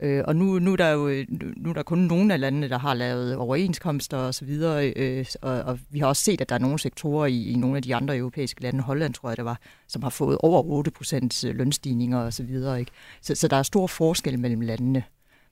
[0.00, 1.24] Øh, og nu, nu, er der jo
[1.56, 5.26] nu, er der kun nogle af landene, der har lavet overenskomster og så videre, øh,
[5.42, 7.82] og, og vi har også set, at der er nogle sektorer i, i nogle af
[7.82, 11.44] de andre europæiske lande, Holland tror jeg det var, som har fået over 8 procents
[11.48, 12.80] lønstigninger og så videre.
[12.80, 12.90] Ikke?
[13.22, 15.02] Så, så der er stor forskel mellem landene.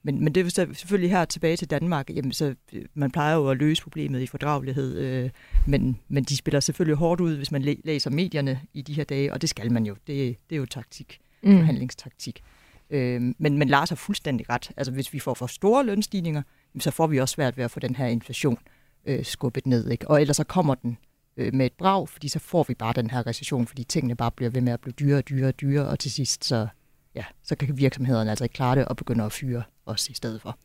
[0.03, 3.49] Men, men det er selvfølgelig her tilbage til Danmark, jamen så øh, man plejer jo
[3.49, 5.31] at løse problemet i fordragelighed, øh,
[5.67, 9.05] men, men de spiller selvfølgelig hårdt ud, hvis man læ- læser medierne i de her
[9.05, 9.95] dage, og det skal man jo.
[10.07, 11.57] Det, det er jo taktik, Mm.
[11.59, 12.43] forhandlingstaktik.
[12.91, 14.71] Øh, men, men Lars har fuldstændig ret.
[14.77, 16.43] Altså hvis vi får for store lønstigninger,
[16.79, 18.59] så får vi også svært ved at få den her inflation
[19.07, 19.91] øh, skubbet ned.
[19.91, 20.09] Ikke?
[20.09, 20.99] Og ellers så kommer den
[21.37, 24.31] øh, med et brag, fordi så får vi bare den her recession, fordi tingene bare
[24.31, 26.69] bliver ved med at blive dyrere og dyrere og dyrere, og til sidst så,
[27.15, 30.43] ja, så kan virksomhederne altså ikke klare det og begynde at fyre os i stedet
[30.43, 30.59] for.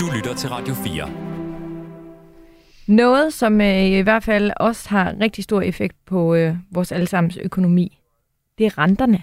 [0.00, 1.28] Du lytter til Radio 4.
[2.88, 7.36] Noget, som øh, i hvert fald også har rigtig stor effekt på øh, vores allesammens
[7.36, 7.98] økonomi,
[8.58, 9.22] det er renterne.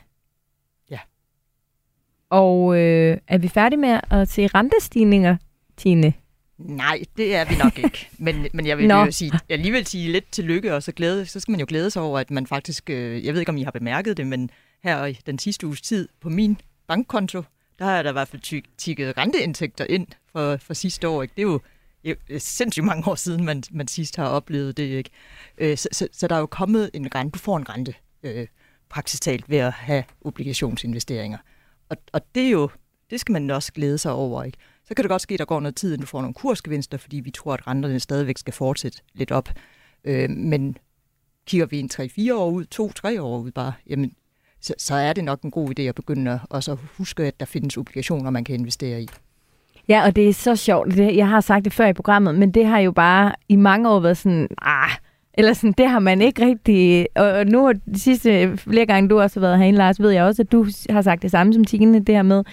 [2.30, 5.38] Og øh, er vi færdige med at se rentestigninger,
[5.78, 6.14] Tine?
[6.58, 8.10] Nej, det er vi nok ikke.
[8.18, 8.96] Men, men jeg vil Nå.
[8.96, 12.02] jo sige, alligevel sige lidt tillykke, og så, glæde, så skal man jo glæde sig
[12.02, 14.50] over, at man faktisk, øh, jeg ved ikke, om I har bemærket det, men
[14.84, 16.58] her i den sidste uges tid på min
[16.88, 17.44] bankkonto,
[17.80, 21.22] der er der i hvert fald tikket renteindtægter ind for, for sidste år.
[21.22, 21.34] Ikke?
[21.36, 21.60] Det er jo
[22.04, 24.84] det er jo sindssygt mange år siden, man, man sidst har oplevet det.
[24.84, 25.10] Ikke?
[25.58, 28.48] Øh, så, så, så der er jo kommet en rente, du får en rente øh,
[28.90, 31.38] praktisk talt ved at have obligationsinvesteringer.
[31.90, 32.70] Og, og det er jo,
[33.10, 34.44] det skal man også glæde sig over.
[34.44, 34.58] Ikke?
[34.86, 36.98] Så kan det godt ske, at der går noget tid, inden du får nogle kursgevinster,
[36.98, 39.50] fordi vi tror, at renterne stadigvæk skal fortsætte lidt op.
[40.04, 40.78] Øh, men
[41.48, 42.66] kigger vi en 3-4 år ud,
[43.18, 44.14] 2-3 år ud bare, jamen,
[44.62, 47.46] så, så er det nok en god idé at begynde at også huske, at der
[47.46, 49.10] findes obligationer, man kan investere i.
[49.88, 50.94] Ja, og det er så sjovt.
[50.94, 53.90] Det, jeg har sagt det før i programmet, men det har jo bare i mange
[53.90, 54.92] år været sådan, ah,
[55.38, 57.08] eller sådan, det har man ikke rigtig...
[57.16, 60.24] Og, nu har de sidste flere gange, du også har været herinde, Lars, ved jeg
[60.24, 62.44] også, at du har sagt det samme som Tine, det her med,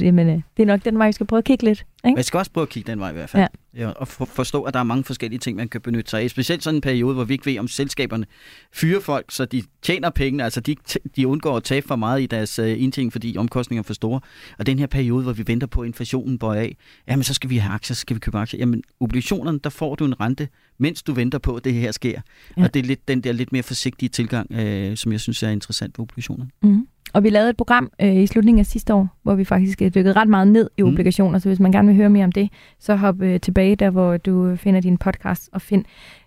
[0.00, 1.84] jamen, øh, det er nok den vej, vi skal prøve at kigge lidt.
[2.04, 2.14] Ikke?
[2.14, 3.42] Man skal også prøve at kigge den vej i hvert fald.
[3.42, 3.46] Ja.
[3.74, 6.30] Ja, og for, forstå, at der er mange forskellige ting, man kan benytte sig af.
[6.30, 8.26] Specielt sådan en periode, hvor vi ikke ved, om selskaberne
[8.72, 10.44] fyrer folk, så de tjener pengene.
[10.44, 10.76] Altså, de,
[11.16, 14.20] de undgår at tabe for meget i deres uh, indtjening, fordi omkostninger er for store.
[14.58, 16.76] Og den her periode, hvor vi venter på, at inflationen bøjer af,
[17.08, 18.58] jamen, så skal vi have aktier, så skal vi købe aktier.
[18.58, 20.48] Jamen, obligationerne, der får du en rente,
[20.78, 22.20] mens du venter på, at det her sker.
[22.56, 22.64] Ja.
[22.64, 25.50] Og det er lidt den der lidt mere forsigtige tilgang, øh, som jeg synes er
[25.50, 26.46] interessant ved obligationer.
[26.62, 26.86] Mm.
[27.14, 29.94] Og vi lavede et program øh, i slutningen af sidste år, hvor vi faktisk øh,
[29.94, 30.88] dykkede ret meget ned i Mm.
[30.88, 33.90] obligationer, så hvis man gerne vil høre mere om det, så hop øh, tilbage der,
[33.90, 35.84] hvor du finder din podcast og find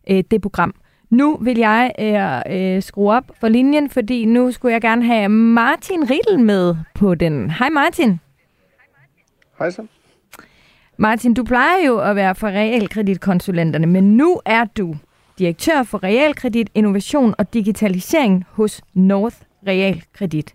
[0.10, 0.76] øh, det program.
[1.10, 5.30] Nu vil jeg øh, øh, skrue op for linjen, fordi nu skulle jeg gerne have
[5.30, 7.52] Martin Riedel med på den.
[7.52, 8.19] Hej Martin.
[9.60, 9.86] Hej så.
[10.98, 14.95] Martin, du plejer jo at være for realkreditkonsulenterne, men nu er du
[15.39, 19.36] direktør for realkredit, innovation og digitalisering hos North
[19.67, 20.54] Realkredit.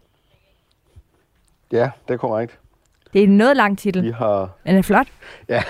[1.73, 2.59] Ja, det er korrekt.
[3.13, 4.03] Det er en noget lang titel.
[4.03, 5.07] Vi har Den er flot.
[5.49, 5.63] ja,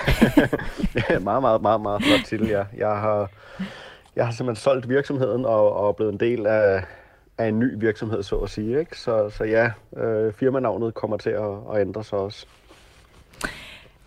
[1.19, 2.63] meget, meget, meget, meget flot titel, ja.
[2.77, 3.29] Jeg har,
[4.15, 6.83] jeg har simpelthen solgt virksomheden og, og blevet en del af,
[7.37, 8.79] af en ny virksomhed, så at sige.
[8.79, 8.99] Ikke?
[8.99, 12.45] Så, så ja, øh, firmanavnet kommer til at, at ændre sig også.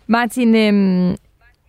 [0.07, 1.17] Martin, øhm,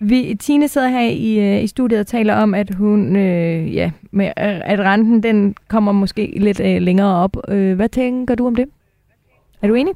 [0.00, 3.90] vi, Tine sidder her i, øh, i studiet og taler om, at hun, øh, ja,
[4.10, 7.36] med, at renten den kommer måske lidt øh, længere op.
[7.48, 8.68] Øh, hvad tænker du om det?
[9.62, 9.94] Er du enig?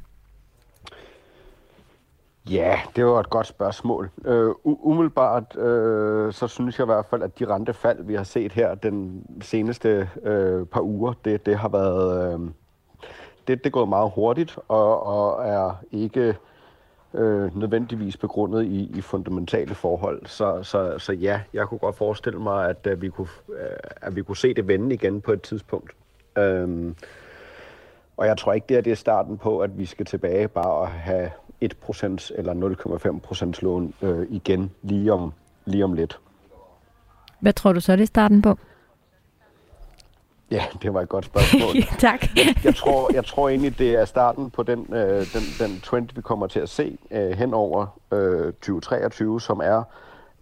[2.49, 4.11] Ja, det var et godt spørgsmål.
[4.25, 8.53] Øh, umiddelbart, øh, så synes jeg i hvert fald, at de rentefald, vi har set
[8.53, 12.35] her den seneste øh, par uger, det, det har været...
[12.35, 12.41] Øh,
[13.47, 16.37] det, det er gået meget hurtigt, og, og er ikke
[17.15, 20.27] øh, nødvendigvis begrundet i, i fundamentale forhold.
[20.27, 24.17] Så, så, så ja, jeg kunne godt forestille mig, at, at, vi kunne, øh, at
[24.17, 25.93] vi kunne se det vende igen på et tidspunkt.
[26.39, 26.97] Øhm,
[28.17, 30.73] og jeg tror ikke, det er, det er starten på, at vi skal tilbage bare
[30.73, 31.31] og have
[31.65, 35.33] 1% eller 0,5% lån øh, igen lige om,
[35.65, 36.19] lige om lidt.
[37.41, 38.59] Hvad tror du så, det er starten på?
[40.51, 41.83] Ja, det var et godt spørgsmål.
[42.09, 42.27] tak.
[42.65, 46.21] jeg, tror, jeg tror egentlig, det er starten på den, øh, den, den trend, vi
[46.21, 49.83] kommer til at se øh, hen over øh, 2023, som er,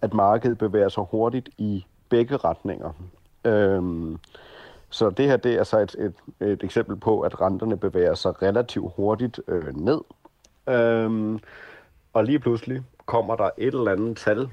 [0.01, 2.91] at markedet bevæger sig hurtigt i begge retninger.
[3.45, 4.19] Øhm,
[4.89, 6.13] så det her det er så et, et,
[6.47, 10.01] et eksempel på, at renterne bevæger sig relativt hurtigt øh, ned.
[10.69, 11.39] Øhm,
[12.13, 14.49] og lige pludselig kommer der et eller andet tal,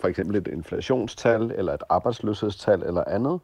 [0.00, 3.40] for eksempel et inflationstal, eller et arbejdsløshedstal, eller andet,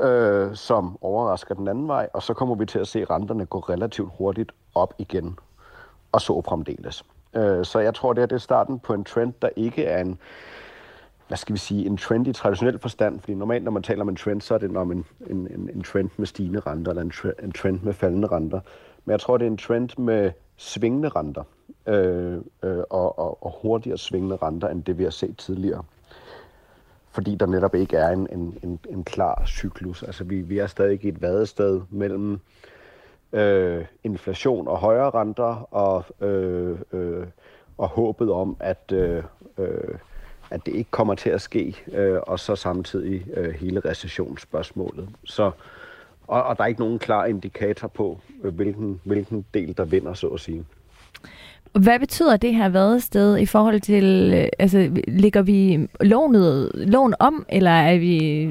[0.00, 3.58] øh, som overrasker den anden vej, og så kommer vi til at se renterne gå
[3.58, 5.38] relativt hurtigt op igen,
[6.12, 7.04] og så fremdeles.
[7.34, 10.00] Øh, så jeg tror, det her, det er starten på en trend, der ikke er
[10.00, 10.18] en,
[11.28, 14.08] hvad skal vi sige, en trend i traditionel forstand, fordi normalt, når man taler om
[14.08, 17.02] en trend, så er det om en, en, en, en trend med stigende renter, eller
[17.02, 18.60] en, tre, en trend med faldende renter.
[19.04, 21.42] Men jeg tror, det er en trend med svingende renter,
[21.86, 25.84] øh, øh, og, og, og hurtigere svingende renter, end det vi har set tidligere
[27.14, 30.02] fordi der netop ikke er en, en, en, en klar cyklus.
[30.02, 32.40] Altså vi, vi er stadig i et vadested mellem
[33.32, 37.26] øh, inflation og højere renter og, øh, øh,
[37.78, 39.22] og håbet om, at, øh,
[39.58, 39.94] øh,
[40.50, 45.08] at det ikke kommer til at ske, øh, og så samtidig øh, hele recessionsspørgsmålet.
[45.24, 45.50] Så,
[46.26, 50.14] og, og der er ikke nogen klar indikator på, øh, hvilken, hvilken del der vinder,
[50.14, 50.64] så at sige.
[51.72, 57.46] Hvad betyder det her vadested i forhold til, øh, altså ligger vi lånet, lån om,
[57.48, 58.42] eller er vi,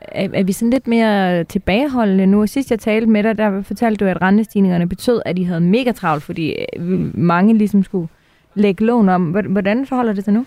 [0.00, 2.46] er, er vi sådan lidt mere tilbageholdende nu?
[2.46, 5.92] Sidst jeg talte med dig, der fortalte du, at rentestigningerne betød, at I havde mega
[5.92, 8.08] travlt, fordi øh, mange ligesom skulle
[8.54, 9.30] lægge lån om.
[9.30, 10.46] Hvordan forholder det sig nu?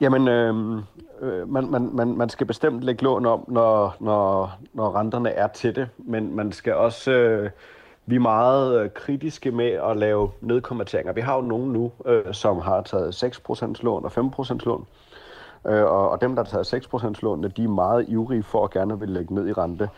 [0.00, 0.82] Jamen, øh,
[1.20, 5.46] Øh, man, man, man, man skal bestemt lægge lån om, når, når, når renterne er
[5.46, 7.10] til det, men man skal også...
[7.10, 7.50] Øh,
[8.06, 11.12] vi er meget øh, kritiske med at lave nedkonverteringer.
[11.12, 14.86] Vi har jo nogen nu, øh, som har taget 6% lån og 5% lån.
[15.66, 18.70] Øh, og, og dem, der har taget 6% lån, de er meget ivrige for at
[18.70, 19.88] gerne vil lægge ned i rente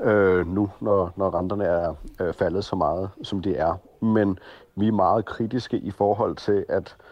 [0.00, 3.74] øh, nu, når, når renterne er øh, faldet så meget, som de er.
[4.00, 4.38] Men
[4.76, 7.11] vi er meget kritiske i forhold til at, øh,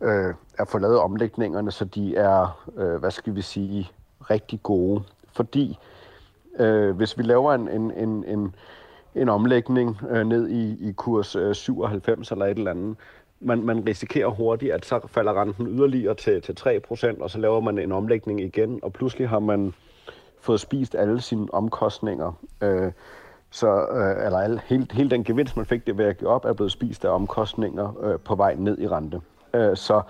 [0.00, 3.90] Øh, at få lavet omlægningerne, så de er, øh, hvad skal vi sige,
[4.30, 5.02] rigtig gode.
[5.32, 5.78] Fordi
[6.58, 8.54] øh, hvis vi laver en, en, en, en
[9.14, 12.96] en omlægning øh, ned i, i kurs øh, 97 eller et eller andet,
[13.40, 17.60] man, man risikerer hurtigt, at så falder renten yderligere til, til 3%, og så laver
[17.60, 19.74] man en omlægning igen, og pludselig har man
[20.40, 22.32] fået spist alle sine omkostninger.
[22.62, 22.92] Øh,
[23.50, 26.44] så, øh, eller al, hele, hele den gevinst, man fik det ved at give op,
[26.44, 29.20] er blevet spist af omkostninger øh, på vej ned i rente.
[29.54, 30.02] Øh, så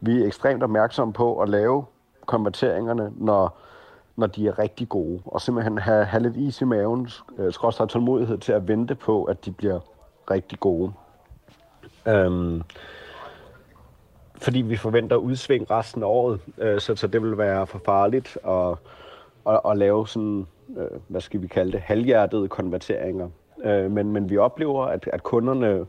[0.00, 1.84] vi er ekstremt opmærksomme på at lave
[2.26, 3.58] konverteringerne, når
[4.16, 7.86] når de er rigtig gode, og simpelthen have, have lidt is i maven, øh, skråstrej
[7.86, 9.80] tålmodighed til at vente på, at de bliver
[10.30, 10.92] rigtig gode.
[12.08, 12.62] Øhm,
[14.36, 18.38] fordi vi forventer udsving resten af året, øh, så, så det vil være for farligt
[18.48, 18.76] at,
[19.48, 20.46] at, at lave sådan,
[20.76, 23.28] øh, hvad skal vi kalde det, halvhjertede konverteringer.
[23.64, 25.86] Øh, men, men vi oplever, at, at kunderne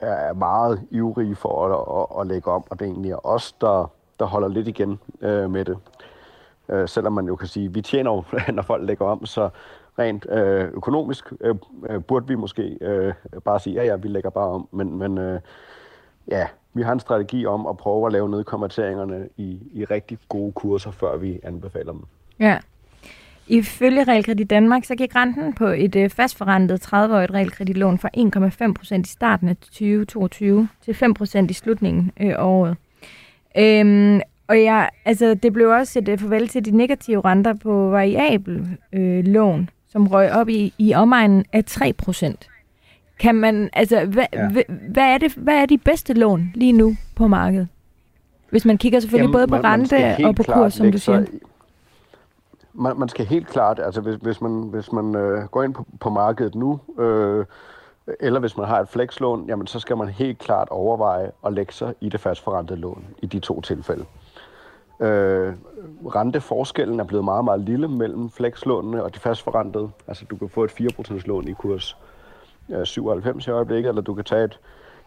[0.00, 3.90] er meget ivrige for at, at, at lægge om, og det er egentlig os, der,
[4.18, 5.78] der holder lidt igen øh, med det.
[6.68, 9.48] Øh, selvom man jo kan sige, at vi tjener jo, når folk lægger om, så
[9.98, 11.54] rent øh, økonomisk øh,
[11.90, 14.68] øh, burde vi måske øh, bare sige, ja ja, vi lægger bare om.
[14.70, 15.40] Men, men øh,
[16.28, 20.52] ja, vi har en strategi om at prøve at lave nedkonverteringerne i, i rigtig gode
[20.52, 22.04] kurser, før vi anbefaler dem.
[22.38, 22.58] Ja.
[23.48, 28.08] Ifølge Realkredit Danmark, så gik renten på et øh, fastforrentet 30-årigt realkreditlån fra
[28.96, 32.76] 1,5% i starten af 2022 til 5% i slutningen af øh, året.
[33.58, 38.78] Øhm, og ja, altså, det blev også et farvel til de negative renter på variabel
[38.92, 42.48] øh, lån, som røg op i, i omegnen af 3 procent.
[43.18, 44.48] Kan man, altså, hvad, ja.
[44.88, 47.68] hvad, er det, hvad er de bedste lån lige nu på markedet?
[48.50, 50.98] Hvis man kigger selvfølgelig Jamen, både på man, rente man og på kurs, som du
[50.98, 51.24] siger.
[52.78, 55.86] Man, man skal helt klart, altså hvis, hvis man, hvis man øh, går ind på,
[56.00, 57.46] på markedet nu, øh,
[58.20, 61.72] eller hvis man har et flexlån, jamen så skal man helt klart overveje at lægge
[61.72, 64.04] sig i det fastforrentede lån i de to tilfælde.
[65.00, 65.54] Øh,
[66.06, 69.90] renteforskellen er blevet meget, meget lille mellem flexlånene og de fastforrentede.
[70.06, 71.96] Altså du kan få et 4% lån i kurs
[72.68, 74.60] øh, 97 i øjeblikket, eller du kan tage et,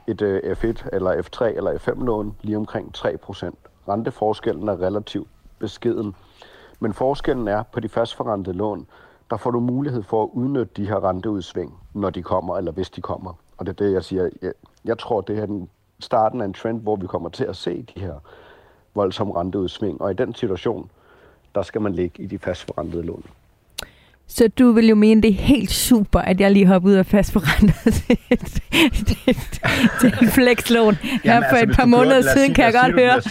[0.08, 3.50] et øh, F1 eller F3 eller F5 lån lige omkring 3%.
[3.88, 5.28] Renteforskellen er relativt
[5.60, 6.16] beskeden.
[6.80, 8.88] Men forskellen er på de fastforrentede lån,
[9.30, 12.90] der får du mulighed for at udnytte de her renteudsving, når de kommer, eller hvis
[12.90, 13.34] de kommer.
[13.58, 14.30] Og det er det, jeg siger.
[14.86, 17.86] Jeg tror, det er den starten af en trend, hvor vi kommer til at se
[17.96, 18.14] de her
[18.96, 20.90] voldsomme renteudsving, og i den situation,
[21.56, 23.24] der skal man ligge i de fastforrentede lån.
[24.28, 27.06] Så du vil jo mene, det er helt super, at jeg lige hopper ud af
[27.06, 28.18] fastforrentet til,
[29.06, 29.36] til,
[30.02, 33.22] til en flexlån her for altså, et par måneder siden, kan jeg godt høre.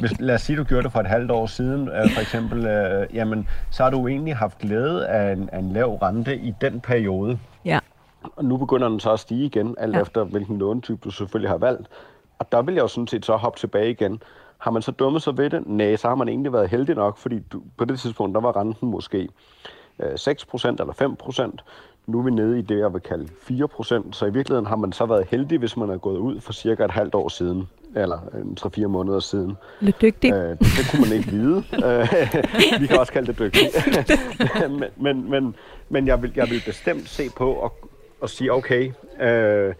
[0.00, 2.66] Hvis, lad os sige, du gjorde det for et halvt år siden, øh, for eksempel,
[2.66, 6.54] øh, jamen, så har du egentlig haft glæde af en, af en lav rente i
[6.60, 7.38] den periode.
[7.64, 7.78] Ja.
[8.36, 10.00] Og nu begynder den så at stige igen, alt Ja.
[10.00, 11.88] efter hvilken lånetype du selvfølgelig har valgt.
[12.38, 14.22] Og der vil jeg jo sådan set så hoppe tilbage igen.
[14.58, 15.62] Har man så dummet sig ved det?
[15.66, 18.56] Nej, så har man egentlig været heldig nok, fordi du, på det tidspunkt, der var
[18.56, 19.28] renten måske
[19.98, 21.56] øh, 6% eller 5%.
[22.06, 24.12] Nu er vi nede i det, jeg vil kalde 4%.
[24.12, 26.84] Så i virkeligheden har man så været heldig, hvis man er gået ud for cirka
[26.84, 29.56] et halvt år siden, eller en 3-4 måneder siden.
[29.80, 30.32] Lidt dygtig.
[30.32, 31.56] Øh, det kunne man ikke vide.
[31.56, 33.62] Øh, Vi kan også kalde det dygtig.
[34.70, 35.56] men, men, men,
[35.88, 37.72] men jeg, vil, jeg vil bestemt se på og,
[38.20, 39.74] og sige, okay, øh,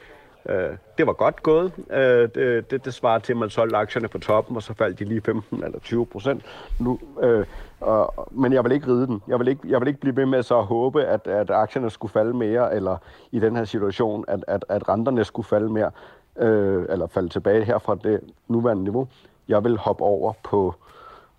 [0.49, 1.73] øh, det var godt gået.
[1.91, 4.99] Øh, det, det, det svarer til, at man solgte aktierne på toppen, og så faldt
[4.99, 6.43] de lige 15 eller 20 procent.
[6.79, 7.47] Nu, øh,
[7.81, 9.23] og, men jeg vil ikke ride den.
[9.29, 11.91] Jeg vil ikke, jeg vil ikke blive ved med så at håbe, at, at aktierne
[11.91, 12.97] skulle falde mere, eller
[13.33, 15.91] i den her situation, at, at, at renterne skulle falde mere,
[16.39, 19.09] øh, eller falde tilbage her fra det nuværende niveau.
[19.49, 20.75] Jeg vil hoppe over på,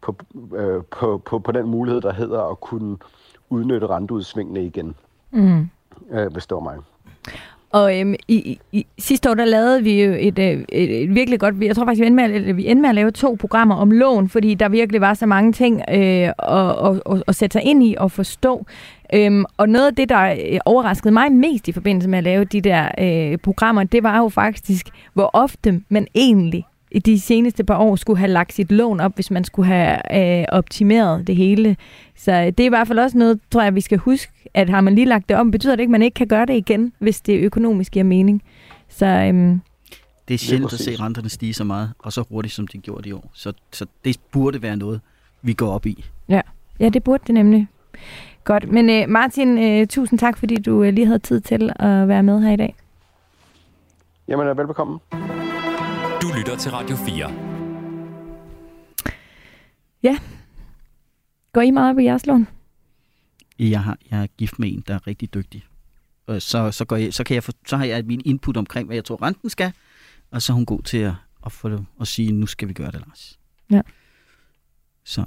[0.01, 0.15] på,
[0.55, 2.97] øh, på, på, på den mulighed, der hedder at kunne
[3.49, 4.95] udnytte renteudsvingene igen,
[5.33, 5.69] Mm.
[6.11, 6.77] øh, hvis det var mig.
[7.71, 11.39] Og øhm, i, i, sidste år, der lavede vi jo et, øh, et, et virkelig
[11.39, 13.75] godt, jeg tror faktisk, vi endte, med, at, vi endte med at lave to programmer
[13.75, 17.53] om lån, fordi der virkelig var så mange ting øh, at, at, at, at sætte
[17.53, 18.65] sig ind i og forstå.
[19.13, 22.45] Øhm, og noget af det, der øh, overraskede mig mest i forbindelse med at lave
[22.45, 27.63] de der øh, programmer, det var jo faktisk, hvor ofte man egentlig i de seneste
[27.63, 31.35] par år skulle have lagt sit lån op, hvis man skulle have øh, optimeret det
[31.35, 31.77] hele.
[32.15, 34.69] Så øh, det er i hvert fald også noget, tror jeg, vi skal huske, at
[34.69, 36.53] har man lige lagt det om, betyder det ikke, at man ikke kan gøre det
[36.53, 38.43] igen, hvis det økonomisk giver mening.
[38.89, 39.61] Så øhm,
[40.27, 43.09] Det er sjældent at se renterne stige så meget, og så hurtigt, som de gjorde
[43.09, 43.29] i år.
[43.33, 45.01] Så, så det burde være noget,
[45.41, 46.05] vi går op i.
[46.79, 47.67] ja, det burde det nemlig.
[48.43, 52.07] Godt, men øh, Martin, øh, tusind tak, fordi du øh, lige havde tid til at
[52.07, 52.75] være med her i dag.
[54.27, 54.99] Jamen, øh, velbekomme.
[56.31, 57.31] Du lytter til Radio 4.
[61.53, 62.47] Går I meget op i jeres lån?
[63.59, 65.65] Jeg, har, jeg er gift med en, der er rigtig dygtig.
[66.27, 68.85] Og så, så, går jeg, så, kan jeg få, så har jeg min input omkring,
[68.85, 69.73] hvad jeg tror, renten skal.
[70.31, 71.13] Og så er hun god til at,
[71.45, 73.39] at, få det, at sige, nu skal vi gøre det, Lars.
[73.71, 73.81] Ja.
[75.03, 75.25] Så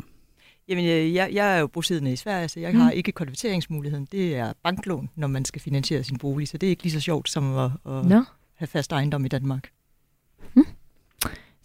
[0.68, 2.80] Jamen, øh, jeg, jeg er jo bosiddende i Sverige, så jeg Mm.
[2.80, 4.08] har ikke konverteringsmuligheden.
[4.12, 7.00] Det er banklån, når man skal finansiere sin bolig, så det er ikke lige så
[7.00, 9.70] sjovt som at, at Nå, have fast ejendom i Danmark.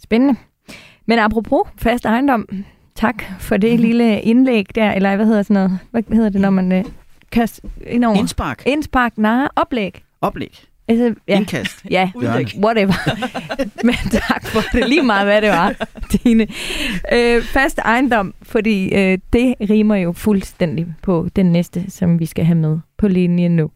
[0.04, 0.36] Spændende.
[1.06, 2.48] Men apropos fast ejendom,
[2.96, 5.80] tak for det lille indlæg der, eller hvad hedder sådan noget?
[5.92, 6.84] Hvad hedder det, når man øh,
[7.32, 8.16] kaster ind over?
[8.18, 10.04] indspark, Indspark, nej, oplæg.
[10.22, 11.36] oplæg, Altså, ja.
[11.38, 11.86] indkast.
[11.92, 12.48] ja, Udlæg.
[12.64, 12.94] whatever.
[13.86, 15.74] Men tak for det, lige meget hvad det var,
[16.12, 16.48] Tine.
[17.14, 22.46] Øh, fast ejendom, fordi øh, det rimer jo fuldstændig på den næste, som vi skal
[22.46, 23.72] have med på linjen nu.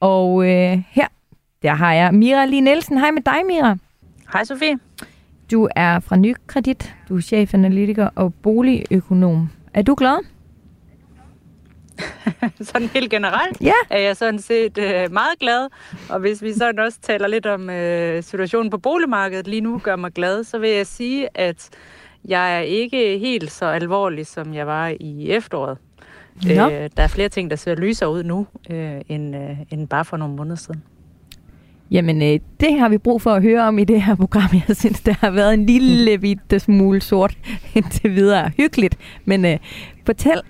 [0.00, 1.06] Og øh, her,
[1.62, 2.98] der har jeg Mira Lee Nielsen.
[2.98, 3.76] Hej med dig, Mira.
[4.32, 4.78] Hej Sofie.
[5.50, 9.50] Du er fra Nykredit, du er chefanalytiker og boligøkonom.
[9.74, 10.18] Er du glad?
[12.60, 13.72] Sådan helt generelt Ja.
[13.90, 15.68] er jeg sådan set øh, meget glad.
[16.10, 19.96] Og hvis vi sådan også taler lidt om øh, situationen på boligmarkedet lige nu gør
[19.96, 21.68] mig glad, så vil jeg sige, at
[22.24, 25.78] jeg er ikke helt så alvorlig, som jeg var i efteråret.
[26.44, 26.50] Nå.
[26.70, 30.04] Øh, der er flere ting, der ser lysere ud nu, øh, end, øh, end bare
[30.04, 30.82] for nogle måneder siden.
[31.90, 34.48] Jamen, øh, det har vi brug for at høre om i det her program.
[34.68, 37.38] Jeg synes, der har været en lille bitte smule sort
[37.74, 38.50] indtil videre.
[38.56, 39.58] Hyggeligt, men øh,
[40.06, 40.40] fortæl.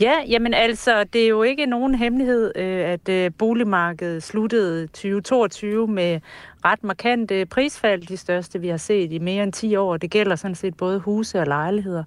[0.00, 5.86] Ja, jamen altså, det er jo ikke nogen hemmelighed, øh, at øh, boligmarkedet sluttede 2022
[5.86, 6.20] med
[6.64, 9.96] ret markante prisfald, de største vi har set i mere end 10 år.
[9.96, 12.04] Det gælder sådan set både huse og lejligheder.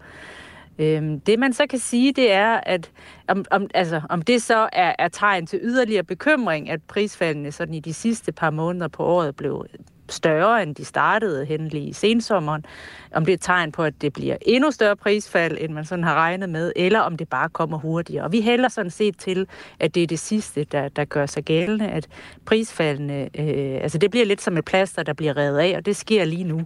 [0.79, 2.91] Øhm, det man så kan sige, det er, at
[3.27, 7.73] om, om, altså, om det så er, er tegn til yderligere bekymring, at prisfaldene sådan
[7.73, 9.65] i de sidste par måneder på året blev
[10.11, 12.65] større, end de startede hen lige i sensommeren.
[13.13, 16.03] Om det er et tegn på, at det bliver endnu større prisfald, end man sådan
[16.03, 18.23] har regnet med, eller om det bare kommer hurtigere.
[18.23, 19.47] Og vi hælder sådan set til,
[19.79, 22.07] at det er det sidste, der, der gør sig gældende, at
[22.45, 25.95] prisfaldene, øh, altså det bliver lidt som et plaster, der bliver revet af, og det
[25.95, 26.65] sker lige nu.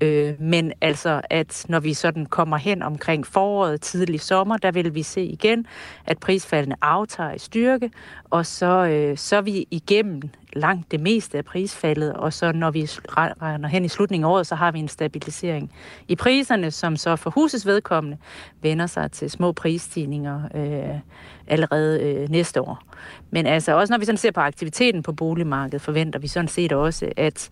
[0.00, 4.94] Øh, men altså, at når vi sådan kommer hen omkring foråret, tidlig sommer, der vil
[4.94, 5.66] vi se igen,
[6.06, 7.90] at prisfaldene aftager i styrke,
[8.30, 12.70] og så, øh, så er vi igennem langt det meste af prisfaldet, og så når
[12.70, 15.72] vi regner hen i slutningen af året, så har vi en stabilisering
[16.08, 18.16] i priserne, som så for husets vedkommende
[18.62, 21.00] vender sig til små prisstigninger øh,
[21.46, 22.82] allerede øh, næste år.
[23.30, 26.72] Men altså også når vi sådan ser på aktiviteten på boligmarkedet, forventer vi sådan set
[26.72, 27.50] også, at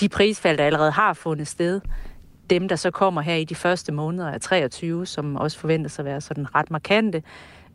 [0.00, 1.80] de prisfald, der allerede har fundet sted,
[2.50, 6.04] dem, der så kommer her i de første måneder af 23, som også forventes at
[6.04, 7.22] være sådan ret markante,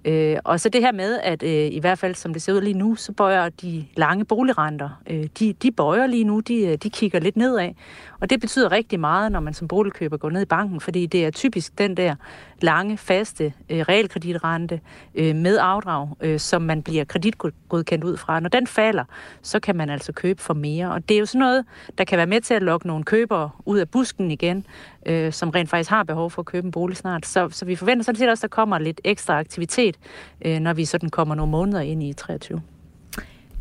[0.05, 2.61] Øh, og så det her med, at øh, i hvert fald som det ser ud
[2.61, 6.77] lige nu, så bøjer de lange boligrenter, øh, de, de bøjer lige nu, de, øh,
[6.77, 7.69] de kigger lidt nedad.
[8.19, 11.25] Og det betyder rigtig meget, når man som boligkøber går ned i banken, fordi det
[11.25, 12.15] er typisk den der
[12.61, 14.81] lange, faste øh, realkreditrente
[15.15, 18.39] øh, med afdrag, øh, som man bliver kreditgodkendt ud fra.
[18.39, 19.03] Når den falder,
[19.41, 20.91] så kan man altså købe for mere.
[20.91, 21.65] Og det er jo sådan noget,
[21.97, 24.65] der kan være med til at lokke nogle købere ud af busken igen,
[25.07, 27.25] øh, som rent faktisk har behov for at købe en bolig snart.
[27.25, 29.95] Så, så vi forventer sådan set også, at der kommer lidt ekstra aktivitet,
[30.45, 32.61] øh, når vi sådan kommer nogle måneder ind i 23.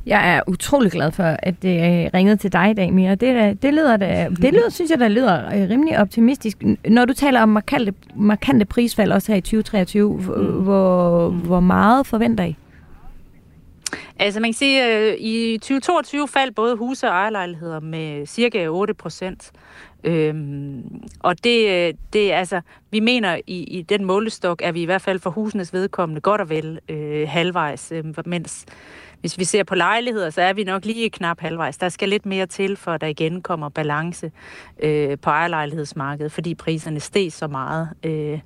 [0.07, 3.15] Jeg er utrolig glad for, at det øh, ringede til dig i dag, Mia.
[3.15, 6.63] Det, øh, det, lyder, da, det lyder, synes jeg, der lyder øh, rimelig optimistisk.
[6.89, 12.45] Når du taler om markante, markante prisfald også her i 2023, hvor, hvor meget forventer
[12.45, 12.57] I?
[14.18, 18.94] Altså man kan sige, at i 2022 faldt både huse og ejerlejligheder med cirka 8
[18.94, 19.53] procent.
[20.05, 20.83] Øhm,
[21.20, 25.03] og det, øh, det altså, vi mener i, i den målestok, er vi i hvert
[25.03, 28.66] fald for husenes vedkommende godt og vel øh, halvvejs, øh, mens
[29.20, 31.79] hvis vi ser på lejligheder, så er vi nok lige knap halvvejs.
[31.79, 34.31] Der skal lidt mere til, for at der igen kommer balance
[34.83, 37.88] øh, på ejerlejlighedsmarkedet, fordi priserne steg så meget.
[38.05, 38.40] Øh,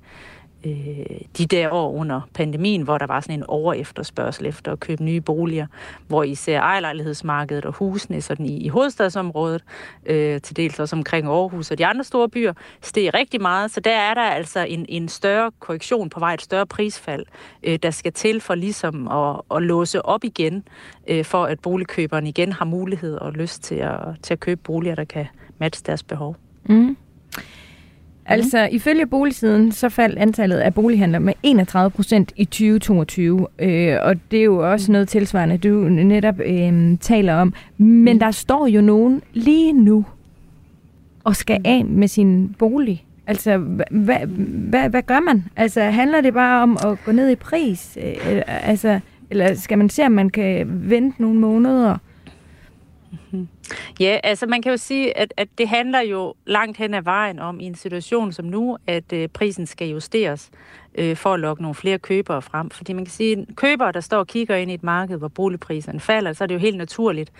[0.65, 5.03] øh, de der år under pandemien, hvor der var sådan en overefterspørgsel efter at købe
[5.03, 5.67] nye boliger,
[6.07, 9.63] hvor især ejerlejlighedsmarkedet og husene sådan i, i hovedstadsområdet,
[10.05, 13.71] øh, til dels også omkring Aarhus og de andre store byer, steg rigtig meget.
[13.71, 17.25] Så der er der altså en, en større korrektion på vej, et større prisfald,
[17.63, 20.63] øh, der skal til for ligesom at, at låse op igen,
[21.07, 24.95] øh, for at boligkøberen igen har mulighed og lyst til at, til at købe boliger,
[24.95, 25.25] der kan
[25.59, 26.35] matche deres behov.
[26.63, 26.97] Mm.
[28.31, 33.47] Altså, ifølge boligsiden, så faldt antallet af bolighandler med 31 procent i 2022.
[33.59, 37.53] Øh, og det er jo også noget tilsvarende, du netop øh, taler om.
[37.77, 40.05] Men der står jo nogen lige nu
[41.23, 43.05] og skal af med sin bolig.
[43.27, 43.57] Altså,
[43.91, 44.17] hvad,
[44.69, 45.43] hvad, hvad gør man?
[45.55, 47.97] Altså, handler det bare om at gå ned i pris?
[48.03, 51.97] Øh, altså, eller skal man se, om man kan vente nogle måneder?
[53.11, 53.47] Mm-hmm.
[53.99, 57.39] Ja, altså man kan jo sige, at, at det handler jo langt hen ad vejen
[57.39, 60.51] om i en situation som nu, at øh, prisen skal justeres
[60.95, 62.69] øh, for at lokke nogle flere købere frem.
[62.69, 65.27] Fordi man kan sige, at købere, der står og kigger ind i et marked, hvor
[65.27, 67.31] boligpriserne falder, så er det jo helt naturligt.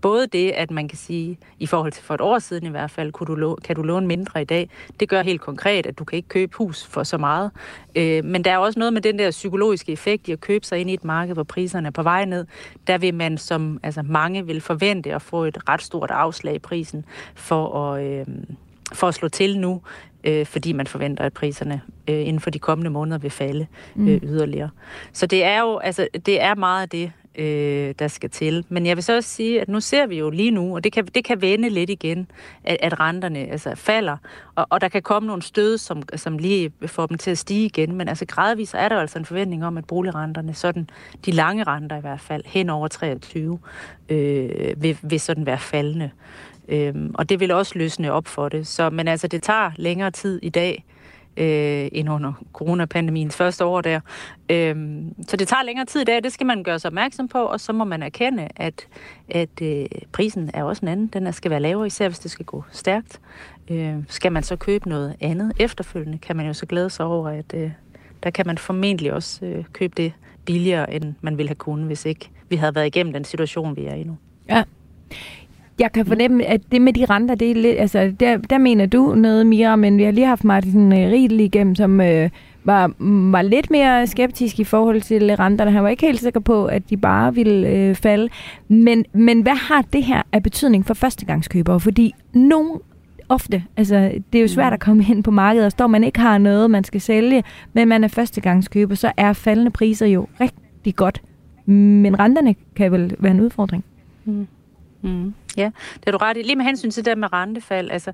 [0.00, 2.90] Både det, at man kan sige, i forhold til for et år siden i hvert
[2.90, 4.70] fald, kunne du kan du låne mindre i dag.
[5.00, 7.50] Det gør helt konkret, at du kan ikke købe hus for så meget.
[7.94, 10.78] Øh, men der er også noget med den der psykologiske effekt i at købe sig
[10.78, 12.46] ind i et marked, hvor priserne er på vej ned.
[12.86, 16.58] Der vil man, som altså mange vil forvente, at få et ret stort afslag i
[16.58, 18.04] prisen for at...
[18.04, 18.26] Øh,
[18.92, 19.80] for at slå til nu,
[20.24, 23.66] øh, fordi man forventer, at priserne øh, inden for de kommende måneder vil falde
[23.96, 24.20] øh, mm.
[24.22, 24.70] yderligere.
[25.12, 28.64] Så det er jo altså, det er meget af det, øh, der skal til.
[28.68, 30.92] Men jeg vil så også sige, at nu ser vi jo lige nu, og det
[30.92, 32.30] kan, det kan vende lidt igen,
[32.64, 34.16] at, at renterne altså, falder,
[34.54, 37.66] og, og der kan komme nogle stød, som, som lige får dem til at stige
[37.66, 40.90] igen, men altså gradvist er der altså en forventning om, at boligrenterne, sådan
[41.26, 43.58] de lange renter i hvert fald, hen over 23,
[44.08, 46.10] øh, vil, vil sådan være faldende.
[46.68, 48.66] Øhm, og det vil også løsne op for det.
[48.66, 50.84] Så, men altså, det tager længere tid i dag,
[51.36, 54.00] øh, end under coronapandemiens første år der.
[54.50, 57.38] Øh, så det tager længere tid i dag, det skal man gøre sig opmærksom på,
[57.38, 58.86] og så må man erkende, at,
[59.28, 61.06] at øh, prisen er også en anden.
[61.06, 63.20] Den skal være lavere, især hvis det skal gå stærkt.
[63.70, 67.28] Øh, skal man så købe noget andet efterfølgende, kan man jo så glæde sig over,
[67.28, 67.70] at øh,
[68.22, 70.12] der kan man formentlig også øh, købe det
[70.44, 73.86] billigere, end man ville have kunnet, hvis ikke vi havde været igennem den situation, vi
[73.86, 74.18] er i nu.
[74.48, 74.62] Ja.
[75.80, 78.86] Jeg kan fornemme, at det med de renter, det er lidt, altså, der, der mener
[78.86, 82.30] du noget mere, men vi har lige haft Martin øh, Riedel igennem, som øh,
[82.64, 85.70] var, mm, var lidt mere skeptisk i forhold til renterne.
[85.70, 88.28] Han var ikke helt sikker på, at de bare ville øh, falde.
[88.68, 91.80] Men, men hvad har det her af betydning for førstegangskøbere?
[91.80, 92.80] Fordi nogen
[93.28, 96.20] ofte, altså det er jo svært at komme ind på markedet, og står man ikke
[96.20, 100.96] har noget, man skal sælge, men man er førstegangskøber, så er faldende priser jo rigtig
[100.96, 101.22] godt.
[101.66, 103.84] Men renterne kan vel være en udfordring?
[104.24, 104.46] Mm.
[105.02, 105.34] Mm.
[105.56, 106.42] Ja, det er du ret i.
[106.42, 108.12] Lige med hensyn til det med rentefald, altså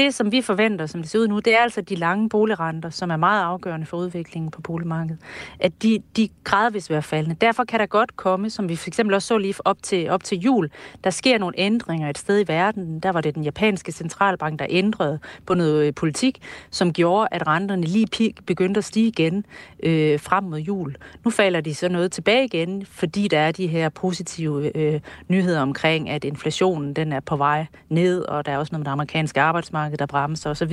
[0.00, 2.90] det, som vi forventer, som det ser ud nu, det er altså de lange boligrenter,
[2.90, 5.18] som er meget afgørende for udviklingen på boligmarkedet,
[5.60, 7.36] at de, de gradvist vil være faldende.
[7.40, 10.24] Derfor kan der godt komme, som vi for eksempel også så lige op til, op
[10.24, 10.70] til jul,
[11.04, 13.00] der sker nogle ændringer et sted i verden.
[13.00, 16.38] Der var det den japanske centralbank, der ændrede på noget øh, politik,
[16.70, 19.44] som gjorde, at renterne lige begyndte at stige igen
[19.82, 20.96] øh, frem mod jul.
[21.24, 25.60] Nu falder de så noget tilbage igen, fordi der er de her positive øh, nyheder
[25.60, 28.92] omkring, at inflationen den er på vej ned, og der er også noget med det
[28.92, 30.72] amerikanske arbejdsmarked, der bremser osv.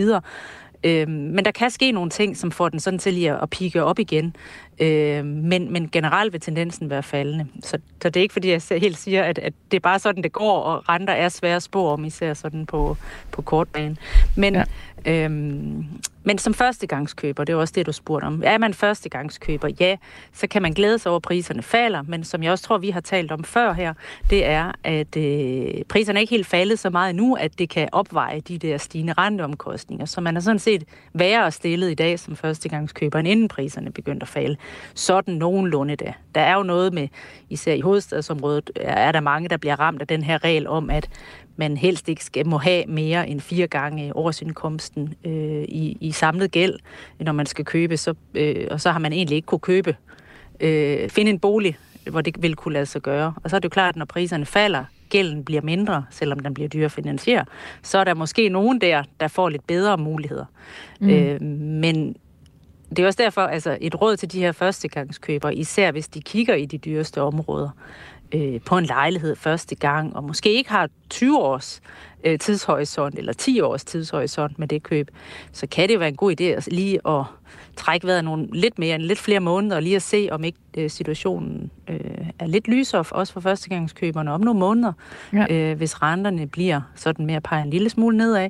[0.83, 3.83] Øh, men der kan ske nogle ting, som får den sådan til lige at pike
[3.83, 4.35] op igen.
[4.79, 7.47] Øh, men, men generelt vil tendensen være faldende.
[7.63, 10.23] Så, så det er ikke fordi, jeg helt siger, at, at det er bare sådan,
[10.23, 12.97] det går, og renter er svære at spå om, især sådan på,
[13.31, 13.97] på kortbane.
[14.35, 14.63] Men, ja
[15.05, 15.85] øhm,
[16.27, 18.43] men som førstegangskøber, det er også det, du spurgte om.
[18.45, 19.95] Er man førstegangskøber, ja,
[20.33, 22.01] så kan man glæde sig over, at priserne falder.
[22.01, 23.93] Men som jeg også tror, vi har talt om før her,
[24.29, 27.89] det er, at øh, priserne er ikke helt faldet så meget nu, at det kan
[27.91, 30.05] opveje de der stigende renteomkostninger.
[30.05, 30.83] Så man er sådan set
[31.13, 34.57] værre stillet i dag som førstegangskøber, end inden priserne begyndte at falde
[34.93, 36.13] sådan nogenlunde da.
[36.35, 37.07] Der er jo noget med,
[37.49, 41.09] især i hovedstadsområdet, er der mange, der bliver ramt af den her regel om, at
[41.57, 46.51] man helst ikke skal, må have mere end fire gange årsindkomsten øh, i, i samlet
[46.51, 46.79] gæld,
[47.19, 49.95] når man skal købe, så, øh, og så har man egentlig ikke kunne købe,
[50.59, 51.77] øh, finde en bolig,
[52.09, 53.33] hvor det vil kunne lade sig gøre.
[53.43, 56.53] Og så er det jo klart, at når priserne falder, gælden bliver mindre, selvom den
[56.53, 57.45] bliver dyrere at finansiere,
[57.81, 60.45] så er der måske nogen der, der får lidt bedre muligheder.
[60.99, 61.09] Mm.
[61.09, 61.41] Øh,
[61.81, 62.15] men
[62.89, 66.55] det er også derfor, altså et råd til de her førstegangskøbere, især hvis de kigger
[66.55, 67.69] i de dyreste områder
[68.31, 71.81] øh, på en lejlighed første gang, og måske ikke har 20 års
[72.23, 75.11] øh, tidshorisont, eller 10 års tidshorisont med det køb,
[75.51, 77.23] så kan det være en god idé at lige at
[77.75, 80.89] trække vejret nogle lidt mere, lidt flere måneder, og lige at se, om ikke øh,
[80.89, 81.99] situationen øh,
[82.39, 84.93] er lidt lysere, også for førstegangskøberne om nogle måneder,
[85.33, 85.45] ja.
[85.49, 88.49] øh, hvis renterne bliver sådan mere peger en lille smule nedad,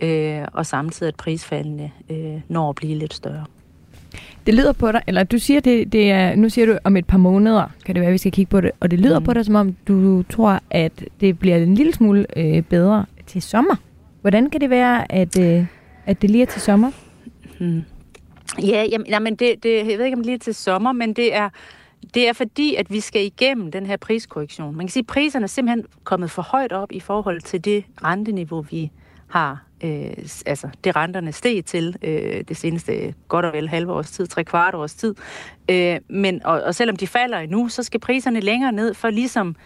[0.00, 3.44] øh, og samtidig at prisfaldene øh, når at blive lidt større.
[4.46, 7.06] Det lyder på dig, eller du siger, det, det er, nu siger du om et
[7.06, 9.24] par måneder, kan det være, at vi skal kigge på det, og det lyder mm.
[9.24, 13.42] på dig, som om du tror, at det bliver en lille smule øh, bedre til
[13.42, 13.74] sommer.
[14.20, 15.66] Hvordan kan det være, at, øh,
[16.06, 16.90] at det lige er til sommer?
[17.60, 17.82] Mm.
[18.62, 21.12] Ja, jamen, jamen det, det, jeg ved ikke, om det lige er til sommer, men
[21.12, 21.48] det er,
[22.14, 24.76] det er fordi, at vi skal igennem den her priskorrektion.
[24.76, 27.84] Man kan sige, at priserne er simpelthen kommet for højt op i forhold til det
[28.04, 28.90] renteniveau, vi
[29.28, 34.10] har øh, altså det renterne steg til øh, det seneste godt og vel halve års
[34.10, 35.14] tid, tre kvart års tid.
[35.70, 39.56] Øh, men, og, og selvom de falder endnu, så skal priserne længere ned for ligesom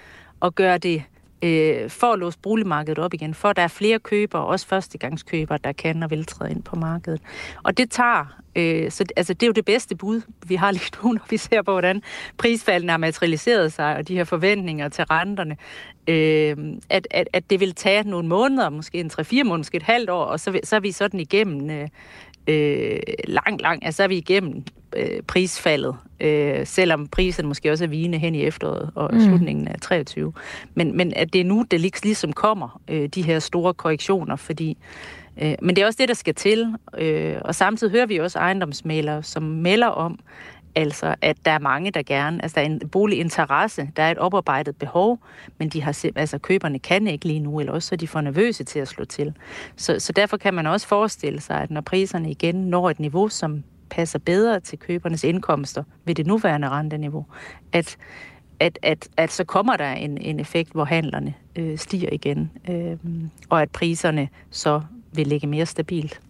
[0.43, 1.03] at gøre det
[1.43, 5.73] øh, for at låse boligmarkedet op igen, for der er flere købere, også førstegangskøbere, der
[5.73, 7.21] kan og vil træde ind på markedet.
[7.63, 10.91] Og det tager, øh, så, altså det er jo det bedste bud, vi har lige
[11.03, 12.03] nu, når vi ser på, hvordan
[12.37, 15.57] prisfaldene har materialiseret sig, og de her forventninger til renterne,
[16.09, 16.57] øh,
[16.91, 20.11] at, at, at det vil tage nogle måneder, måske en 3-4 måneder, måske et halvt
[20.11, 21.89] år, og så, så er vi sådan igennem øh,
[22.47, 24.65] øh, lang, lang, altså er vi igennem
[24.97, 29.21] øh, prisfaldet, øh, selvom prisen måske også er vigende hen i efteråret og mm.
[29.21, 30.33] slutningen af 23.
[30.75, 34.77] Men, men at det er nu, det ligesom kommer, øh, de her store korrektioner, fordi
[35.43, 38.39] øh, men det er også det, der skal til, øh, og samtidig hører vi også
[38.39, 40.19] ejendomsmalere, som melder om,
[40.77, 42.43] Altså, at der er mange, der gerne...
[42.43, 45.19] Altså, der er en boliginteresse, der er et oparbejdet behov,
[45.59, 48.21] men de har, altså, køberne kan ikke lige nu, eller også så er de for
[48.21, 49.35] nervøse til at slå til.
[49.77, 53.29] Så, så derfor kan man også forestille sig, at når priserne igen når et niveau,
[53.29, 57.27] som passer bedre til købernes indkomster ved det nuværende renteniveau,
[57.73, 57.97] at,
[58.61, 62.97] at, at, at så kommer der en, en effekt, hvor handlerne øh, stiger igen, øh,
[63.49, 64.81] og at priserne så
[65.17, 66.21] vil ligge mere stabilt.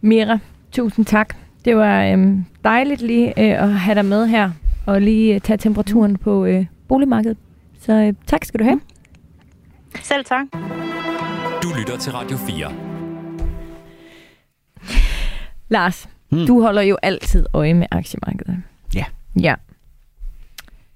[0.00, 0.38] Mira,
[0.72, 1.36] tusind tak.
[1.64, 4.50] Det var øhm, dejligt lige øh, at have dig med her,
[4.86, 7.36] og lige øh, tage temperaturen på øh, boligmarkedet.
[7.80, 8.80] Så øh, tak skal du have.
[10.02, 10.46] Selv tak.
[11.62, 12.72] Du lytter til Radio 4.
[15.68, 16.46] Lars, hmm.
[16.46, 18.56] du holder jo altid øje med aktiemarkedet.
[18.94, 19.04] Ja.
[19.40, 19.54] Ja.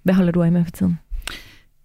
[0.03, 0.99] Hvad holder du øje med for tiden?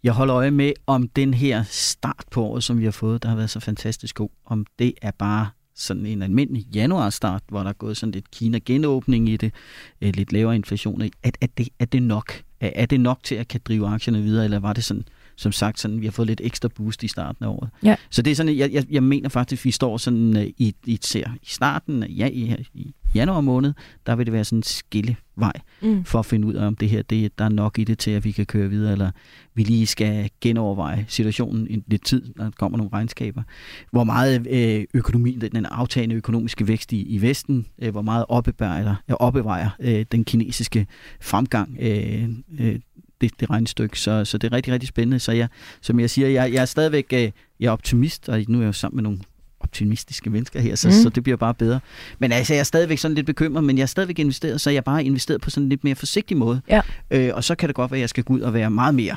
[0.04, 3.30] Jeg holder øje med, om den her start på året, som vi har fået, der
[3.30, 7.70] har været så fantastisk god, om det er bare sådan en almindelig januarstart, hvor der
[7.70, 9.54] er gået sådan lidt Kina-genåbning i det,
[10.02, 12.44] øh, lidt lavere inflation, i, at, at, det, at det nok?
[12.60, 15.04] Er, er det nok til at kan drive aktierne videre, eller var det sådan,
[15.40, 17.70] som sagt, sådan, vi har fået lidt ekstra boost i starten af året.
[17.84, 17.96] Ja.
[18.10, 20.76] Så det er sådan, jeg, jeg, jeg mener faktisk, at vi står sådan uh, i,
[20.86, 23.74] i, ser, i starten, ja, i, i januar måned,
[24.06, 26.04] der vil det være sådan en skillevej mm.
[26.04, 28.12] for at finde ud af, om det her, det, der er nok i det til,
[28.12, 29.12] at vi kan køre videre, eller
[29.54, 33.44] vi lige skal genoverveje situationen en lidt tid, når der kommer nogle regnskaber.
[33.92, 38.96] Hvor meget øh, økonomi, den aftagende økonomiske vækst i, i Vesten, øh, hvor meget opbevarer,
[39.10, 40.88] opbevarer øh, den kinesiske
[41.22, 42.30] fremgang øh,
[42.60, 42.80] øh,
[43.22, 44.00] det, det regnestykke.
[44.00, 45.20] Så, så det er rigtig, rigtig spændende.
[45.20, 45.48] Så jeg,
[45.82, 48.68] som jeg siger, jeg, jeg er stadigvæk øh, jeg er optimist, og nu er jeg
[48.68, 49.20] jo sammen med nogle
[49.60, 50.94] optimistiske mennesker her, så, Mm.
[50.96, 51.02] mm.
[51.04, 51.80] så det bliver bare bedre.
[52.20, 54.84] Men altså, jeg er stadigvæk sådan lidt bekymret, men jeg er stadigvæk investeret, så jeg
[54.84, 56.62] bare investeret på sådan en lidt mere forsigtig måde.
[56.70, 56.82] Ja.
[57.12, 58.96] Øh, og så kan det godt være, at jeg skal gå ud og være meget
[58.96, 59.16] mere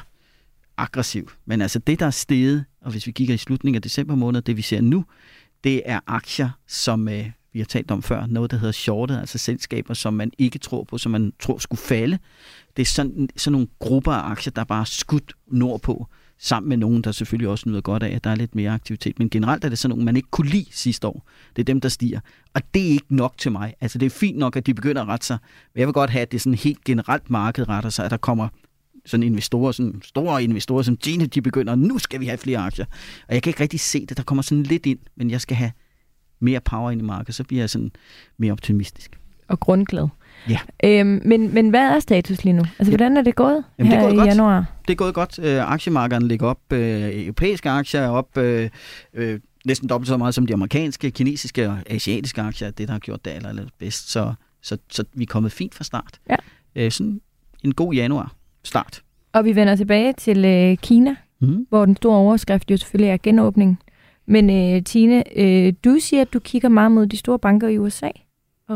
[0.76, 1.30] aggressiv.
[1.46, 4.42] Men altså det, der er steget, og hvis vi kigger i slutningen af december måned,
[4.42, 5.04] det vi ser nu,
[5.64, 9.38] det er aktier, som øh, vi har talt om før, noget, der hedder shortet, altså
[9.38, 12.18] selskaber, som man ikke tror på, som man tror skulle falde.
[12.76, 16.06] Det er sådan, sådan nogle grupper af aktier, der bare er skudt nordpå,
[16.42, 19.18] sammen med nogen, der selvfølgelig også nyder godt af, at der er lidt mere aktivitet.
[19.18, 21.28] Men generelt er det sådan nogle, man ikke kunne lide sidste år.
[21.56, 22.20] Det er dem, der stiger.
[22.54, 23.74] Og det er ikke nok til mig.
[23.80, 25.38] Altså det er fint nok, at de begynder at rette sig.
[25.74, 28.16] Men jeg vil godt have, at det sådan helt generelt marked retter sig, at der
[28.16, 28.48] kommer
[29.06, 32.86] sådan investorer, sådan store investorer som Gene, de begynder, nu skal vi have flere aktier.
[33.28, 35.56] Og jeg kan ikke rigtig se det, der kommer sådan lidt ind, men jeg skal
[35.56, 35.72] have
[36.40, 37.90] mere power ind i markedet, så bliver jeg sådan
[38.38, 39.18] mere optimistisk.
[39.48, 40.08] Og grundglad.
[40.48, 40.58] Ja.
[40.84, 42.62] Øhm, men, men hvad er status lige nu?
[42.78, 42.96] Altså, Ja.
[42.96, 44.28] hvordan er det gået Jamen, det er her gået i godt.
[44.28, 44.64] januar?
[44.88, 45.38] Det er gået godt.
[45.42, 46.58] Øh, aktiemarkederne ligger op.
[46.72, 48.70] Øh, europæiske aktier er op øh,
[49.14, 52.68] øh, næsten dobbelt så meget som de amerikanske, kinesiske og asiatiske aktier.
[52.68, 54.10] er Det, der har gjort det aller, aller bedst.
[54.10, 54.32] Så,
[54.62, 56.20] så, så vi er kommet fint fra start.
[56.30, 56.36] Ja.
[56.76, 57.20] Øh, sådan
[57.64, 58.32] en god januar
[58.64, 59.02] start.
[59.32, 61.66] Og vi vender tilbage til øh, Kina, Mm.
[61.68, 63.78] hvor den store overskrift jo selvfølgelig er genåbning.
[64.26, 67.78] Men øh, Tine, øh, du siger, at du kigger meget mod de store banker i
[67.78, 68.08] USA,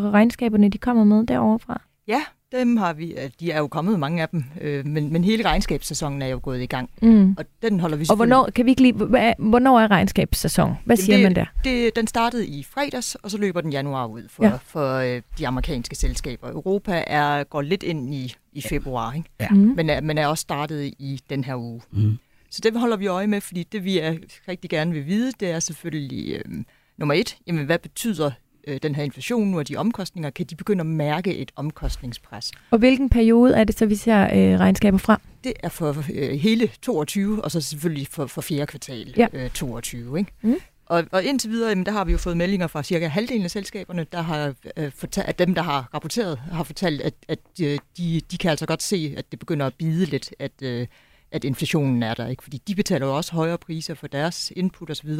[0.00, 1.82] regnskaberne, de kommer med derovre fra.
[2.08, 2.22] Ja,
[2.52, 3.16] dem har vi.
[3.40, 4.44] De er jo kommet, mange af dem.
[4.60, 6.90] øh, Men, men hele regnskabssæsonen er jo gået i gang.
[7.02, 7.34] Mm.
[7.38, 10.68] Og den holder vi Og hvornår, kan vi ikke lige, hvad, hvornår er regnskabssæson?
[10.84, 11.46] Hvad Jamen, siger det, man der?
[11.64, 14.52] Det, den startede i fredags, og så løber den januar ud for, ja.
[14.62, 16.50] for øh, de amerikanske selskaber.
[16.50, 19.28] Europa er går lidt ind i, i februar, ikke?
[19.40, 19.48] Ja.
[19.50, 19.56] Mm.
[19.76, 21.80] Men, er, men er også startet i den her uge.
[21.90, 22.18] Mm.
[22.50, 24.14] Så det holder vi øje med, fordi det vi er
[24.48, 26.64] rigtig gerne vil vide, det er selvfølgelig øh,
[26.98, 28.30] nummer et, jamen, hvad betyder
[28.66, 30.30] øh, den her inflation nu og de omkostninger?
[30.30, 32.52] Kan de begynde at mærke et omkostningspres?
[32.70, 35.20] Og hvilken periode er det så, vi ser øh, regnskaber fra?
[35.44, 39.26] Det er for øh, hele 22, og så selvfølgelig for, for fjerde kvartal Ja.
[39.32, 40.18] øh, 22.
[40.18, 40.32] Ikke?
[40.42, 40.54] Mm.
[40.86, 43.50] Og, og indtil videre, jamen, der har vi jo fået meldinger fra cirka halvdelen af
[43.50, 47.78] selskaberne, der har øh, fortalt, at dem, der har rapporteret, har fortalt, at, at øh,
[47.98, 50.86] de, de kan altså godt se, at det begynder at bide lidt, at, øh,
[51.32, 52.26] at inflationen er der.
[52.28, 55.10] ikke, Fordi de betaler jo også højere priser for deres input osv.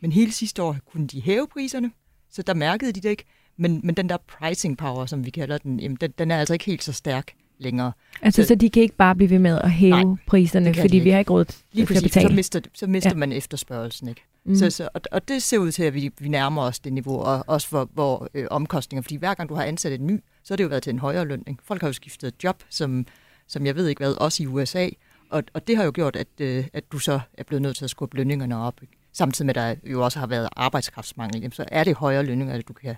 [0.00, 1.90] Men hele sidste år kunne de hæve priserne,
[2.30, 3.24] så der mærkede de det ikke.
[3.56, 6.52] Men, men den der pricing power, som vi kalder den, jamen, den, den er altså
[6.52, 7.92] ikke helt så stærk længere.
[8.22, 10.98] Altså, så, Så- de kan ikke bare blive ved med at hæve Nej, priserne, fordi
[10.98, 12.34] vi har ikke råd Lige til at præcis, så betale.
[12.36, 13.16] mister, så mister Ja.
[13.16, 14.08] man efterspørgelsen.
[14.08, 14.22] Ikke?
[14.44, 14.54] Mm.
[14.54, 17.18] Så, så, og, og det ser ud til, at vi, vi nærmer os det niveau,
[17.20, 20.52] og også hvor, hvor øh, omkostninger, fordi hver gang du har ansat en ny, så
[20.54, 21.42] har det jo været til en højere løn.
[21.48, 21.62] Ikke?
[21.64, 23.06] Folk har jo skiftet job, som,
[23.48, 24.88] som jeg ved ikke hvad, også i USA,
[25.30, 27.84] og, og det har jo gjort, at, øh, at du så er blevet nødt til
[27.84, 28.74] at skubbe lønningerne op.
[28.82, 28.92] Ikke?
[29.12, 32.62] Samtidig med, at der jo også har været arbejdskraftsmangel, jamen, så er det højere lønninger,
[32.62, 32.96] du kan,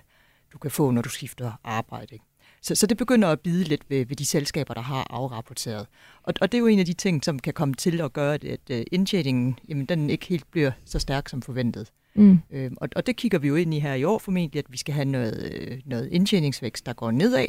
[0.53, 2.07] du kan få, når du skifter arbejde.
[2.11, 2.25] Ikke?
[2.61, 5.87] Så, så det begynder at bide lidt ved, ved de selskaber, der har afrapporteret.
[6.23, 8.33] Og, og det er jo en af de ting, som kan komme til at gøre,
[8.33, 11.91] at, at uh, indtjeningen, jamen, den ikke helt bliver så stærk som forventet.
[12.15, 12.39] Mm.
[12.51, 14.77] Øhm, og, og det kigger vi jo ind i her i år formentlig, at vi
[14.77, 17.47] skal have noget, øh, noget indtjeningsvækst, der går nedad,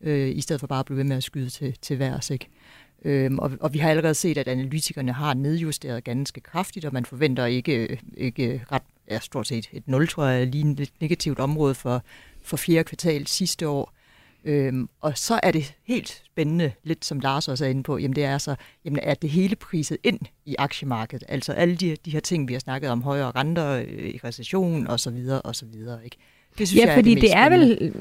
[0.00, 2.30] øh, i stedet for bare at blive ved med at skyde til, til værs.
[2.30, 2.48] Ikke?
[3.06, 7.04] Øhm, og, og vi har allerede set, at analytikerne har nedjusteret ganske kraftigt, og man
[7.04, 11.74] forventer ikke, ikke ret, ja, stort set et 0, tror jeg, lige et negativt område
[11.74, 12.02] for,
[12.42, 13.92] for fjerde kvartal sidste år.
[14.44, 18.16] Øhm, og så er det helt spændende, lidt som Lars også er inde på, jamen
[18.16, 21.24] det er så, jamen er det hele priset ind i aktiemarkedet?
[21.28, 25.00] Altså alle de, de her ting, vi har snakket om, højere renter, øh, recession og
[25.00, 26.04] så videre og så videre.
[26.04, 26.16] Ikke?
[26.58, 27.92] Det synes Ja, jeg fordi er det, det, det er vel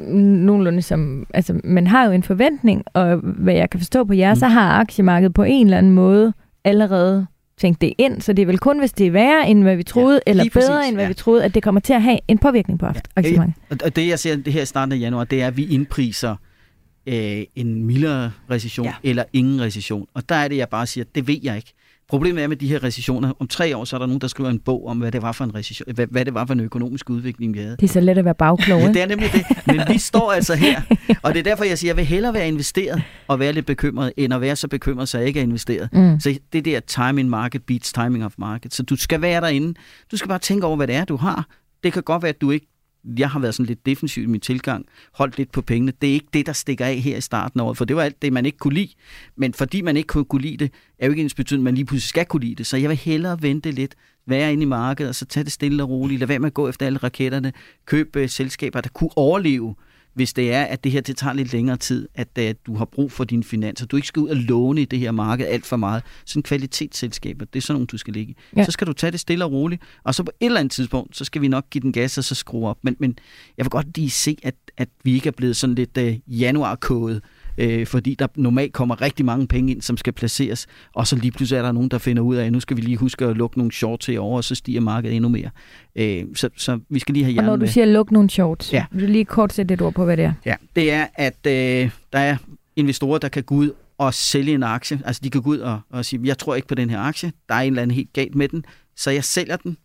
[0.46, 1.28] nogenlunde som...
[1.34, 4.40] Altså, man har jo en forventning, og hvad jeg kan forstå på jer, mm.
[4.40, 6.34] så har aktiemarkedet på en eller anden måde
[6.64, 7.26] allerede
[7.58, 9.84] tænkt det ind, så det er vel kun, hvis det er værre, end hvad vi
[9.84, 11.08] troede, ja, eller bedre, præcis, end hvad ja.
[11.08, 12.92] vi troede, at det kommer til at have en påvirkning på ja.
[13.16, 13.62] aktiemarkedet.
[13.70, 15.66] Og og det, jeg ser det her i starten af januar, det er, at vi
[15.66, 16.36] indpriser
[17.08, 18.86] øh, en mildere recession.
[18.86, 18.94] Ja.
[19.04, 20.08] eller ingen recession.
[20.14, 21.74] Og der er det, jeg bare siger, det ved jeg ikke.
[22.10, 24.50] Problemet er med de her recessioner, om tre år, så er der nogen, der skriver
[24.50, 26.60] en bog om, hvad det var for en, recession, hvad, hvad det var for en
[26.60, 27.76] økonomisk udvikling, vi havde.
[27.80, 29.46] Det er så let at være bagklog, Ja, det er nemlig det.
[29.68, 30.82] Men vi står altså her,
[31.24, 34.14] og det er derfor, jeg siger, jeg vil hellere være investeret og være lidt bekymret,
[34.18, 35.90] end at være så bekymret, så jeg ikke er investeret.
[35.94, 36.20] Mm.
[36.20, 38.74] Så det der time in market beats timing of market.
[38.74, 39.74] Så du skal være derinde.
[40.12, 41.48] Du skal bare tænke over, hvad det er, du har.
[41.84, 42.68] Det kan godt være, at du ikke
[43.18, 45.94] jeg har været sådan lidt defensiv i min tilgang, holdt lidt på pengene.
[46.02, 48.02] Det er ikke det, der stikker af her i starten af året, for det var
[48.02, 48.94] alt det, man ikke kunne lide.
[49.36, 51.76] Men fordi man ikke kunne, kunne lide det, er jo ikke ens betydning, at man
[51.76, 52.68] lige pludselig skal kunne lide det.
[52.68, 53.96] Så jeg vil hellere vente lidt,
[54.28, 56.20] være inde i markedet, og så tage det stille og roligt.
[56.20, 57.54] Lad være med at gå efter alle raketterne.
[57.86, 59.76] Køb øh, selskaber, der kunne overleve,
[60.16, 62.86] hvis det er, at det her det tager lidt længere tid, at uh, du har
[62.86, 63.86] brug for dine finanser.
[63.86, 66.04] Du ikke skal ud og låne i det her marked alt for meget.
[66.26, 68.36] Sådan kvalitetsselskaber, det er sådan nogle, du skal ligge i.
[68.56, 68.66] Ja.
[68.66, 71.18] Så skal du tage det stille og roligt, og så på et eller andet tidspunkt,
[71.18, 72.78] så skal vi nok give den gas og så skrue op.
[72.82, 73.18] Men, men
[73.58, 77.22] jeg vil godt lige se, at, at vi ikke er blevet sådan lidt uh, januarkodet
[77.58, 81.32] øh, fordi der normalt kommer rigtig mange penge ind, som skal placeres, og så lige
[81.32, 83.38] pludselig er der nogen, der finder ud af, at nu skal vi lige huske at
[83.38, 85.50] lukke nogle shorts herovre, og så stiger markedet endnu mere.
[85.96, 87.68] Øh, så, så vi skal lige have Og hjernen når du med.
[87.68, 88.86] siger luk nogle shorts, Ja.
[88.92, 90.34] vil du lige kort sætte et ord på, hvad det er?
[90.46, 92.38] Ja, det er, at øh, der er
[92.76, 95.02] investorer, der kan gå ud og sælge en aktie.
[95.06, 97.32] Altså, de kan gå ud og, og sige, jeg tror ikke på den her aktie.
[97.50, 99.78] Der er en eller anden helt galt med den, så jeg sælger den,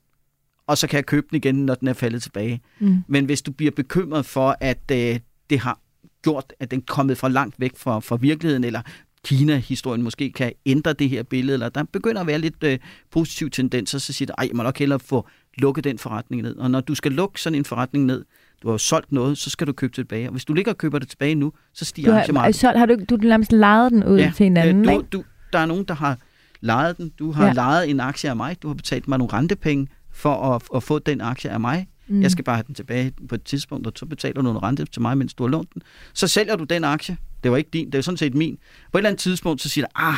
[0.67, 2.61] og så kan jeg købe den igen, når den er faldet tilbage.
[2.81, 2.97] Mm.
[3.09, 5.19] Men hvis du bliver bekymret for, at øh,
[5.51, 5.79] det har
[6.23, 8.81] gjort, at den er kommet for langt væk fra, fra virkeligheden, eller
[9.25, 12.79] Kina-historien måske kan ændre det her billede, eller der begynder at være lidt øh,
[13.11, 16.57] positive tendenser, så siger du, ej, jeg må nok hellere få lukket den forretning ned.
[16.57, 18.25] Og når du skal lukke sådan en forretning ned,
[18.63, 20.29] du har jo solgt noget, så skal du købe tilbage.
[20.29, 22.61] Og hvis du ligger og køber det tilbage nu, så stiger Du har, aktiemarkedet.
[22.61, 25.07] så har du, du nærmest lejet den ud ja, til en anden, øh, ikke?
[25.13, 26.19] du, du, der er nogen, der har
[26.61, 27.13] lejet den.
[27.19, 27.53] Du har ja.
[27.53, 28.63] lejet en aktie af mig.
[28.63, 31.87] Du har betalt mig nogle rentepenge for at, at få den aktie af mig.
[32.11, 32.23] Mm.
[32.23, 34.85] Jeg skal bare have den tilbage på et tidspunkt, og så betaler du nogle rente
[34.85, 35.83] til mig, mens du har lånt den.
[36.15, 37.17] Så sælger du den aktie.
[37.43, 38.59] Det var ikke din, det er sådan set min.
[38.93, 40.15] På et eller andet tidspunkt, så siger du, ah,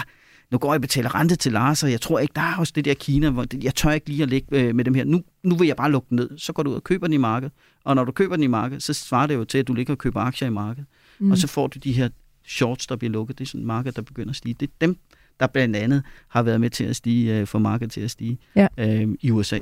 [0.51, 2.73] nu går jeg og betaler rente til Lars, og jeg tror ikke, der er også
[2.77, 5.05] det der Kina, hvor jeg tør ikke lige at ligge øh, med dem her.
[5.05, 6.31] Nu, nu vil jeg bare lukke den ned.
[6.39, 7.53] Så går du ud og køber den i markedet.
[7.85, 9.95] Og når du køber den i markedet, så svarer det jo til, at du ligger
[9.95, 10.87] og køber aktier i markedet.
[11.19, 11.31] Mm.
[11.31, 12.09] Og så får du de her
[12.47, 13.39] shorts, der bliver lukket.
[13.39, 14.55] Det er sådan et marked, der begynder at stige.
[14.61, 14.97] Det er dem,
[15.41, 18.39] der blandt andet har været med til at stige, øh, få markedet til at stige
[18.57, 18.67] Ja.
[18.79, 19.59] øh, i USA.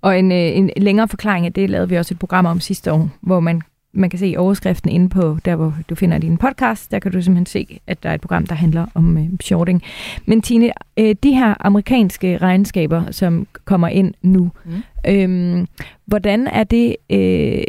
[0.00, 2.92] Og en, øh, en længere forklaring af det lavede vi også et program om sidste
[2.92, 3.62] år, hvor man,
[3.94, 7.22] man kan se overskriften inde på, der hvor du finder din podcast, der kan du
[7.22, 9.82] simpelthen se, at der er et program, der handler om øh, shorting.
[10.26, 14.82] Men Tine, øh, de her amerikanske regnskaber, som kommer ind nu, Mm.
[15.08, 15.66] øhm,
[16.06, 16.96] hvordan er det...
[17.10, 17.62] Øh,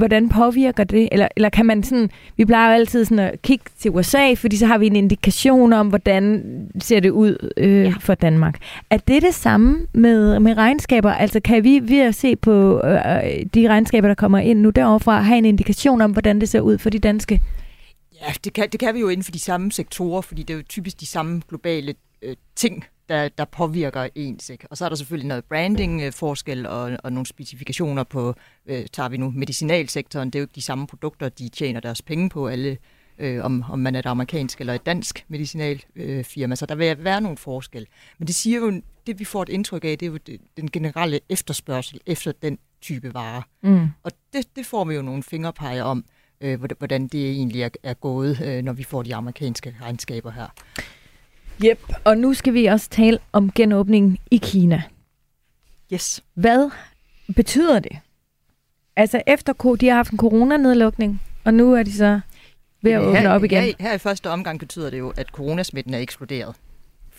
[0.00, 1.08] hvordan påvirker det?
[1.12, 4.56] Eller, eller kan man sådan, vi plejer jo altid sådan at kigge til USA, fordi
[4.56, 6.42] så har vi en indikation om, hvordan
[6.80, 7.94] ser det ud øh, ja.
[8.00, 8.58] for Danmark.
[8.90, 11.12] Er det det samme med, med regnskaber?
[11.12, 15.20] Altså kan vi ved at se på øh, de regnskaber, der kommer ind nu deroverfra,
[15.20, 17.40] have en indikation om, hvordan det ser ud for de danske?
[18.20, 20.58] Ja, det kan, det kan vi jo inden for de samme sektorer, fordi det er
[20.58, 24.50] jo typisk de samme globale øh, ting, der, der påvirker ens.
[24.50, 24.66] Ikke?
[24.70, 28.34] Og så er der selvfølgelig noget branding-forskel og, og nogle specifikationer på,
[28.66, 32.02] øh, tager vi nu medicinalsektoren, det er jo ikke de samme produkter, de tjener deres
[32.02, 32.78] penge på, alle,
[33.18, 36.54] øh, om, om man er et amerikansk eller et dansk medicinalfirma, øh, firma.
[36.56, 37.86] så der vil være nogle forskel.
[38.18, 40.70] Men det siger jo, det vi får et indtryk af, det er jo det, den
[40.70, 43.42] generelle efterspørgsel efter den type varer.
[43.62, 43.88] Mm.
[44.02, 46.04] Og det, det får vi jo nogle fingerpeger om,
[46.40, 50.30] øh, hvordan- hvordan det egentlig er, er gået, øh, når vi får de amerikanske regnskaber
[50.30, 50.46] her.
[51.64, 51.92] Yep.
[52.04, 54.82] Og nu skal vi også tale om genåbningen i Kina.
[55.92, 56.24] Yes.
[56.34, 56.70] Hvad
[57.36, 57.98] betyder det?
[58.96, 62.20] Altså efter de har haft en coronanedlukning, og nu er de så
[62.82, 63.62] ved at åbne her, op igen.
[63.62, 66.56] Her, her i første omgang betyder det jo, at coronasmitten er eksploderet.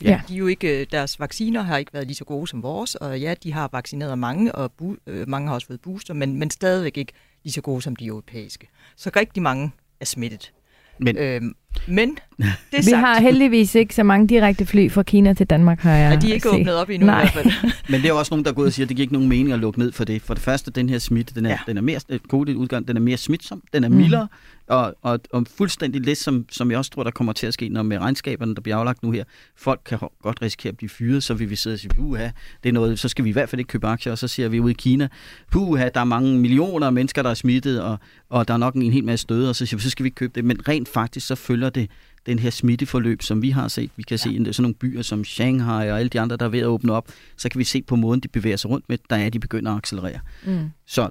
[0.04, 0.10] Ja.
[0.10, 0.22] ja.
[0.28, 3.20] de er jo ikke, deres vacciner har ikke været lige så gode som vores, og
[3.20, 6.50] ja, de har vaccineret mange, og bu, øh, mange har også fået booster, men, men
[6.50, 7.14] stadigvæk ikke
[7.44, 8.68] lige så gode som de europæiske.
[8.96, 10.54] Så rigtig mange er smittet.
[11.02, 11.54] Men Øhm,
[11.88, 15.46] men det er Vi sagt, har heldigvis ikke så mange direkte fly fra Kina til
[15.48, 16.60] Danmark, har jeg er de ikke set.
[16.60, 17.22] åbnet op endnu Nej.
[17.24, 17.72] i hvert fald.
[17.90, 19.30] Men det er også nogen, der er gået og siger, at det giver ikke nogen
[19.30, 20.22] mening at lukke ned for det.
[20.22, 21.58] For det første, den her smitte, den er, Ja.
[21.68, 22.00] den er mere,
[22.30, 23.96] covid-udgang, den er mere smitsom, den er Mm.
[23.96, 24.28] mildere,
[24.72, 27.70] og, og, og fuldstændig lidt, som, som jeg også tror, der kommer til at ske,
[27.70, 29.24] når med regnskaberne, der bliver aflagt nu her.
[29.56, 32.30] Folk kan godt risikere at blive fyret, så vil vi sidde og sige, puha,
[32.64, 34.50] det er noget, så skal vi i hvert fald ikke købe aktier, og så siger
[34.50, 35.08] vi ude i Kina,
[35.52, 37.98] puha, der er mange millioner af mennesker, der er smittet, og,
[38.30, 40.08] og der er nok en hel masse døde, og så siger vi, så skal vi
[40.08, 40.46] ikke købe det.
[40.46, 41.90] Men rent faktisk, så følger det
[42.26, 43.92] den her smitteforløb, som vi har set.
[43.96, 44.18] Vi kan ja.
[44.18, 46.94] se sådan nogle byer som Shanghai og alle de andre, der er ved at åbne
[46.94, 47.08] op,
[47.38, 49.72] så kan vi se på måden, de bevæger sig rundt med, der er, de begynder
[49.72, 50.20] at accelerere.
[50.46, 50.70] Mm.
[50.86, 51.10] Så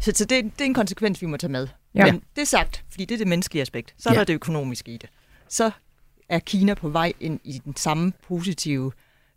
[0.00, 1.68] Så, så det, det er en konsekvens, vi må tage med.
[1.94, 2.04] Ja.
[2.12, 3.94] Men det er sagt, fordi det er det menneskelige aspekt.
[3.98, 4.18] Så er Ja.
[4.18, 5.08] der det økonomiske i det.
[5.48, 5.70] Så
[6.28, 8.92] er Kina på vej ind i den samme positive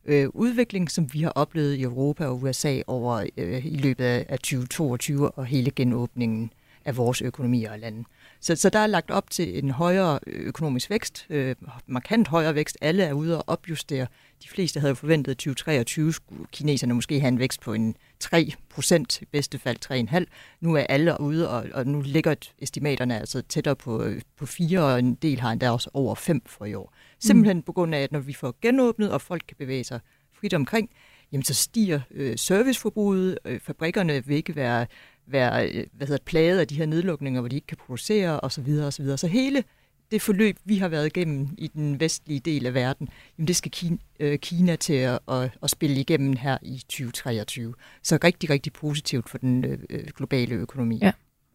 [0.06, 4.26] øh, udvikling, som vi har oplevet i Europa og USA over øh, i løbet af,
[4.30, 6.54] af 2022 og hele genåbningen
[6.86, 8.04] af vores økonomier og lande.
[8.42, 11.56] Så, så der er lagt op til en højere økonomisk vækst, øh,
[11.88, 12.78] markant højere vækst.
[12.82, 14.08] Alle er ude og opjustere.
[14.44, 17.96] De fleste havde jo forventet, at 2023 skulle kineserne måske have en vækst på en
[18.20, 19.78] 3 procent, i bedste fald
[20.26, 20.26] 3,5.
[20.62, 24.80] Nu er alle ude, og, og nu ligger estimaterne altså tættere på, øh, på 4,
[24.80, 26.94] og en del har endda også over 5 for i år.
[27.20, 30.00] Simpelthen på grund af, at når vi får genåbnet, og folk kan bevæge sig
[30.34, 30.90] frit omkring,
[31.32, 34.88] jamen så stiger øh, serviceforbruget, øh, fabrikkerne vil ikke være,
[35.32, 38.50] være øh, hvad hedder, plaget af de her nedlukninger, hvor de ikke kan producere osv.
[38.50, 39.18] Så, videre, og så, videre.
[39.18, 39.64] så hele
[40.12, 43.72] det forløb, vi har været igennem i den vestlige del af verden, jamen det skal
[43.72, 47.74] Kina, øh, Kina til at, at, at spille igennem her i 2023.
[48.04, 51.00] Så rigtig, rigtig positivt for den øh, globale økonomi.
[51.02, 51.12] Ja.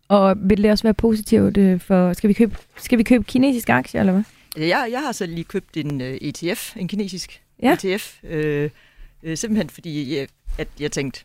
[0.09, 2.13] Og vil det også være positivt øh, for...
[2.13, 4.25] Skal vi købe, skal vi købe kinesiske aktier, eller hvad?
[4.57, 7.73] Jeg, jeg har så lige købt en ETF, en kinesisk Ja.
[7.73, 8.71] ETF, øh,
[9.23, 11.25] øh, simpelthen fordi jeg, at jeg tænkte,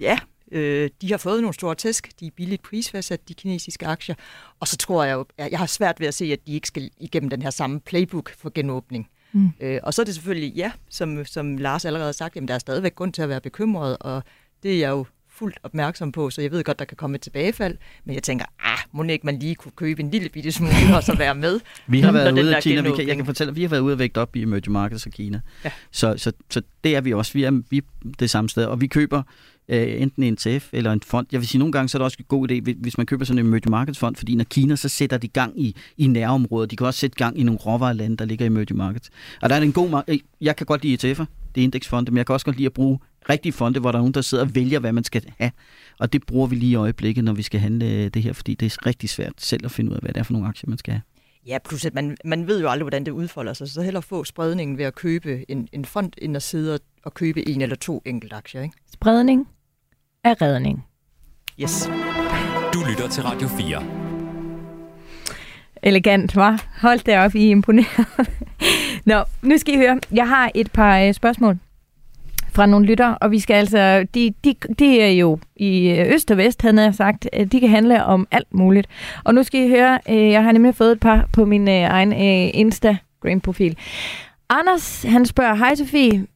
[0.00, 0.18] ja,
[0.52, 4.14] Øh, de har fået nogle store tæsk, de er billigt prisfastsat, de kinesiske aktier,
[4.60, 6.90] og så tror jeg jo, jeg har svært ved at se, at de ikke skal
[6.98, 9.08] igennem den her samme playbook for genåbning.
[9.32, 9.50] Mm.
[9.60, 12.54] Øh, og så er det selvfølgelig, ja, som, som Lars allerede har sagt, jamen der
[12.54, 14.22] er stadigvæk grund til at være bekymret, og
[14.62, 15.06] det er jeg jo
[15.38, 18.44] fuldt opmærksom på, så jeg ved godt, der kan komme et tilbagefald, men jeg tænker,
[18.64, 21.60] ah, må ikke man lige kunne købe en lille bitte smule og så være med?
[21.86, 23.80] vi har været ude af Kina, vi kan, jeg kan fortælle, at vi har været
[23.80, 25.40] ude og vægt op i emerging markets og Kina.
[25.64, 25.70] Ja.
[25.90, 27.32] Så, så, så det er vi også.
[27.32, 27.82] Vi er, vi er
[28.18, 29.22] det samme sted, og vi køber
[29.68, 31.26] øh, enten en ETF eller en fond.
[31.32, 33.24] Jeg vil sige, nogle gange så er det også en god idé, hvis man køber
[33.24, 36.66] sådan en emerging markets fond, fordi når Kina, så sætter de gang i, i nærområder.
[36.66, 39.10] De kan også sætte gang i nogle råvarelande, der ligger i emerging markets.
[39.42, 40.02] Og der er en god...
[40.08, 41.24] Øh, jeg kan godt lide ETF'er,
[41.56, 42.98] det er indeksfonde, men jeg kan også godt lide at bruge
[43.28, 45.50] rigtige fonde, hvor der er nogen, der sidder og vælger, hvad man skal have.
[45.98, 48.72] Og det bruger vi lige i øjeblikket, når vi skal handle det her, fordi det
[48.72, 50.78] er rigtig svært selv at finde ud af, hvad det er for nogle aktier, man
[50.78, 51.02] skal have.
[51.46, 54.24] Ja, plus at man, man ved jo aldrig, hvordan det udfolder sig, så hellere få
[54.24, 57.76] spredningen ved at købe en, en fond, end at sidde og, og købe en eller
[57.76, 58.62] to enkelte aktier.
[58.62, 58.74] Ikke?
[58.92, 59.48] Spredning
[60.24, 60.84] er redning.
[61.60, 61.88] Yes.
[62.74, 64.06] Du lytter til Radio 4.
[65.82, 66.66] Elegant, var.
[66.80, 68.06] Hold det op, I er imponeret.
[69.06, 70.00] Nå, nu skal I høre.
[70.12, 71.58] Jeg har et par øh, spørgsmål
[72.52, 76.30] fra nogle lytter, og vi skal altså, de, de, de er jo i øh, øst
[76.30, 78.88] og vest, havde jeg sagt, øh, de kan handle om alt muligt.
[79.24, 81.74] Og nu skal I høre, øh, jeg har nemlig fået et par på min øh,
[81.74, 83.76] egen øh, Instagram-profil.
[84.48, 86.26] Anders, han spørger, hej Sofie,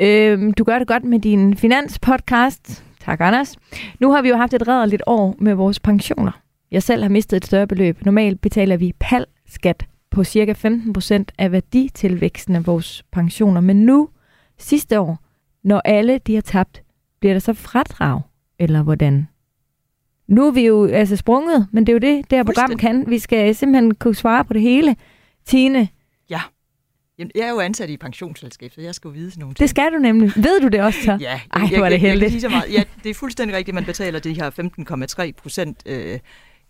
[0.00, 2.84] øh, du gør det godt med din finanspodcast.
[3.04, 3.56] Tak, Anders.
[4.00, 6.32] Nu har vi jo haft et redderligt år med vores pensioner.
[6.70, 8.04] Jeg selv har mistet et større beløb.
[8.04, 13.60] Normalt betaler vi PAL-skat på cirka 15% af værditilvæksten af vores pensioner.
[13.60, 14.08] Men nu,
[14.58, 15.18] sidste år,
[15.62, 16.82] når alle de har tabt,
[17.20, 18.20] bliver der så fradrag,
[18.58, 19.28] eller hvordan?
[20.28, 23.04] Nu er vi jo altså sprunget, men det er jo det, det her program kan.
[23.08, 24.96] Vi skal simpelthen kunne svare på det hele.
[25.44, 25.88] Tine,
[27.20, 29.58] Jamen, jeg er jo ansat i pensionsselskab, så jeg skal jo vide sådan nogle ting.
[29.58, 30.32] Det skal du nemlig.
[30.36, 31.18] Ved du det også så?
[31.20, 32.42] Ja, Ej, jeg, var det heldigt.
[32.42, 34.50] Jeg, jeg, jeg ja, det er fuldstændig rigtigt, man betaler de her
[35.30, 36.18] 15,3 procent øh,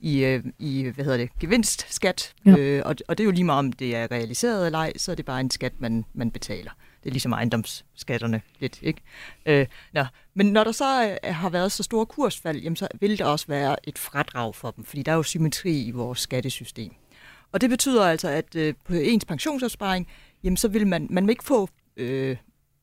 [0.01, 2.35] i, øh, i hvad hedder det, gevinstskat.
[2.47, 2.57] Ja.
[2.57, 5.11] Øh, og, og det er jo lige meget, om det er realiseret eller ej, så
[5.11, 6.71] er det bare en skat, man, man betaler.
[7.03, 9.01] Det er ligesom ejendomsskatterne lidt, ikke?
[9.47, 10.05] Øh, nå.
[10.35, 13.47] Men når der så øh, har været så store kursfald, jamen, så vil der også
[13.49, 16.93] være et fradrag for dem, fordi der er jo symmetri i vores skattesystem.
[17.53, 20.09] Og det betyder altså, at øh, på ens pensionsopsparing,
[20.45, 22.37] jamen så vil man, man vil ikke få, øh,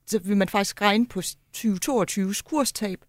[0.08, 1.20] så vil man faktisk regne på
[1.58, 3.00] 2022's kurstab,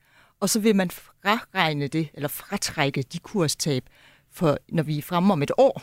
[0.40, 3.84] og så vil man fraregne det, eller fratrække de kurstab,
[4.32, 5.82] for når vi er fremme om et år,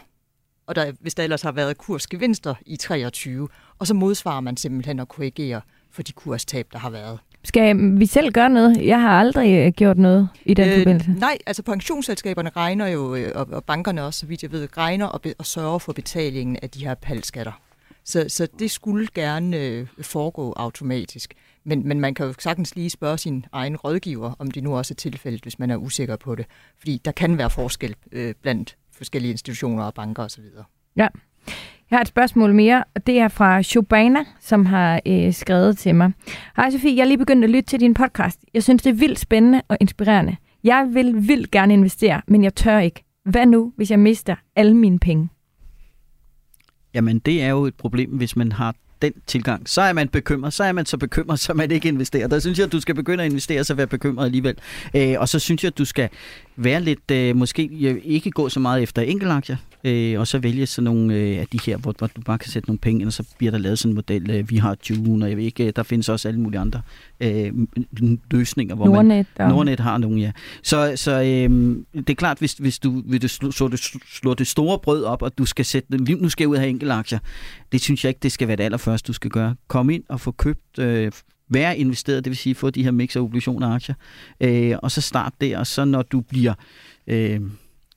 [0.67, 3.47] og der, hvis der ellers har været kursgevinster i 23,
[3.79, 7.19] og så modsvarer man simpelthen at korrigere for de kurstab, der har været.
[7.43, 8.85] Skal vi selv gøre noget?
[8.85, 11.11] Jeg har aldrig øh, gjort noget i den øh, forbindelse.
[11.11, 15.05] Nej, altså pensionsselskaberne regner jo, øh, og, og bankerne også, så vidt jeg ved, regner
[15.05, 17.61] og, be, og sørger for betalingen af de her palskatter.
[18.03, 21.33] Så, så det skulle gerne øh, foregå automatisk.
[21.65, 24.93] Men, men man kan jo sagtens lige spørge sin egen rådgiver, om det nu også
[24.93, 26.45] er tilfældet, hvis man er usikker på det.
[26.77, 30.43] Fordi der kan være forskel øh, blandt forskellige institutioner og banker osv.
[30.95, 31.07] Ja.
[31.89, 35.95] Jeg har et spørgsmål mere, og det er fra Shobana, som har øh, skrevet til
[35.95, 36.11] mig.
[36.55, 38.39] Hej Sofie, jeg er lige begyndt at lytte til din podcast.
[38.53, 40.35] Jeg synes, det er vildt spændende og inspirerende.
[40.63, 43.03] Jeg vil vildt gerne investere, men jeg tør ikke.
[43.25, 45.29] Hvad nu, hvis jeg mister alle mine penge?
[46.93, 50.53] Jamen, det er jo et problem, hvis man har den tilgang, så er man bekymret.
[50.53, 52.27] Så er man så bekymret, så man ikke investerer.
[52.27, 54.55] Der synes jeg, at du skal begynde at investere, så være bekymret alligevel.
[54.95, 56.09] Øh, og så synes jeg, at du skal
[56.57, 57.69] være lidt, øh, måske
[58.03, 61.59] ikke gå så meget efter enkeltaktier, øh, og så vælge sådan nogle øh, af de
[61.65, 63.79] her, hvor, hvor du bare kan sætte nogle penge ind, og så bliver der lavet
[63.79, 64.29] sådan en model.
[64.29, 66.81] Øh, vi har June, og jeg ved ikke, der findes også alle mulige andre
[67.19, 67.51] øh,
[68.31, 68.75] løsninger.
[68.75, 69.27] Hvor Nordnet.
[69.39, 70.31] Man, Nordnet har nogle, ja.
[70.63, 74.33] Så, så øh, det er klart, hvis, hvis du vil du slå, slå, det, slå
[74.33, 77.19] det store brød op, og du skal sætte, nu skal jeg ud og have enkeltaktier,
[77.71, 79.55] det synes jeg ikke, det skal være det allerførste, du skal gøre.
[79.67, 81.11] Kom ind og få købt øh,
[81.49, 83.95] være investeret, det vil sige få de her mix af obligationer og aktier,
[84.39, 86.53] øh, og så start der, og så når du bliver
[87.07, 87.41] øh,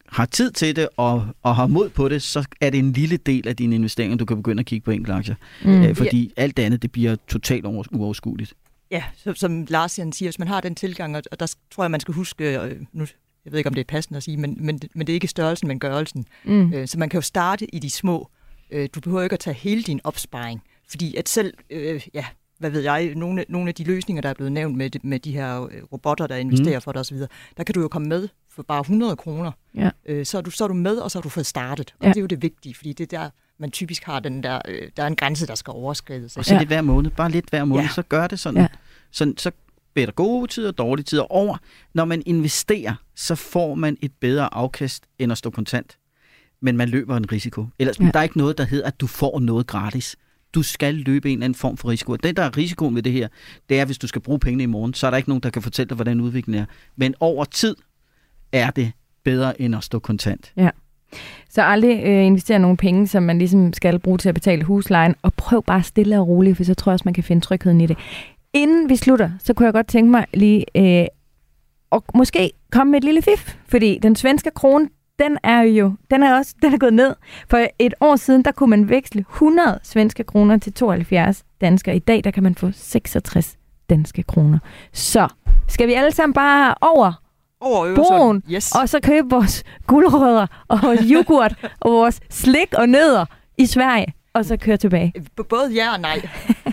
[0.09, 3.17] har tid til det og, og har mod på det, så er det en lille
[3.17, 5.35] del af dine investeringer, du kan begynde at kigge på enkelte aktier.
[5.65, 5.83] Mm.
[5.83, 6.43] Øh, fordi ja.
[6.43, 8.55] alt det andet, det bliver totalt uoverskueligt.
[8.91, 11.91] Ja, så, som Lars siger, hvis man har den tilgang, og, og der tror jeg,
[11.91, 13.07] man skal huske, øh, nu,
[13.45, 15.29] jeg ved ikke, om det er passende at sige, men, men, men det er ikke
[15.29, 16.27] størrelsen, men gørelsen.
[16.45, 16.73] Mm.
[16.75, 18.31] Øh, så man kan jo starte i de små.
[18.71, 22.25] Øh, du behøver ikke at tage hele din opsparing, fordi at selv, øh, ja,
[22.59, 25.33] hvad ved jeg, nogle, nogle af de løsninger, der er blevet nævnt med, med de
[25.33, 26.83] her øh, robotter, der investerer mm.
[26.83, 27.17] for dig osv.,
[27.57, 29.53] der kan du jo komme med for bare 100 kroner.
[29.75, 29.91] Ja.
[30.07, 31.95] Øh, så, er du, så er du med, og så har du fået startet.
[31.99, 32.09] Og ja.
[32.09, 34.89] det er jo det vigtige, fordi det er der, man typisk har den der, øh,
[34.97, 36.37] der er en grænse, der skal overskrides.
[36.37, 36.59] Og så ja.
[36.59, 37.91] lidt hver måned, bare lidt hver måned, ja.
[37.95, 38.61] så gør det sådan.
[38.61, 38.69] Ja.
[39.11, 39.51] sådan så
[39.95, 41.57] bliver der gode tider og dårlige tider over.
[41.95, 45.99] Når man investerer, så får man et bedre afkast, end at stå kontant.
[46.61, 47.67] Men man løber en risiko.
[47.79, 48.11] Ellers, ja.
[48.13, 50.17] der er ikke noget, der hedder, at du får noget gratis
[50.55, 52.13] du skal løbe en eller anden form for risiko.
[52.13, 53.29] Og det, der er risikoen ved det her,
[53.69, 55.51] det er, hvis du skal bruge pengene i morgen, så er der ikke nogen, der
[55.51, 56.67] kan fortælle dig, hvordan udviklingen er.
[56.97, 57.77] Men over tid
[58.53, 58.93] er det
[59.25, 60.53] bedre end at stå kontant.
[60.57, 60.71] Ja.
[61.49, 65.15] Så aldrig øh, investere nogle penge, som man ligesom skal bruge til at betale huslejen,
[65.23, 67.81] og prøv bare stille og roligt, for så tror jeg også, man kan finde trygheden
[67.81, 67.99] i det.
[68.53, 71.07] Inden vi slutter, så kunne jeg godt tænke mig lige øh,
[71.91, 74.89] og måske komme med et lille fif, fordi den svenske krone,
[75.19, 77.15] den er jo den er også den er gået ned.
[77.51, 81.95] For et år siden, der kunne man veksle 100 svenske kroner til 72 danske.
[81.95, 83.57] I dag, der kan man få 66
[83.91, 84.59] danske kroner.
[84.93, 85.29] Så
[85.69, 87.13] skal vi alle sammen bare over
[87.61, 88.43] Over broen.
[88.51, 88.75] Yes.
[88.75, 93.25] og så købe vores guldrødder og vores yoghurt og vores slik og nødder
[93.59, 95.13] i Sverige, og så køre tilbage.
[95.49, 96.29] Både ja og nej.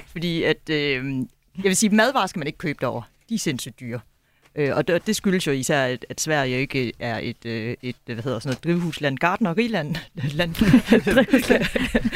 [0.08, 1.16] Fordi at, øh,
[1.56, 3.04] jeg vil sige, madvarer skal man ikke købe derovre.
[3.30, 4.00] De er sindssygt dyre.
[4.56, 7.96] Øh, og det, det skyldes jo især, at, at Sverige ikke er et, øh, et
[8.06, 9.96] hvad hedder sådan noget, drivhusland, gardneriland.
[10.34, 10.54] Land,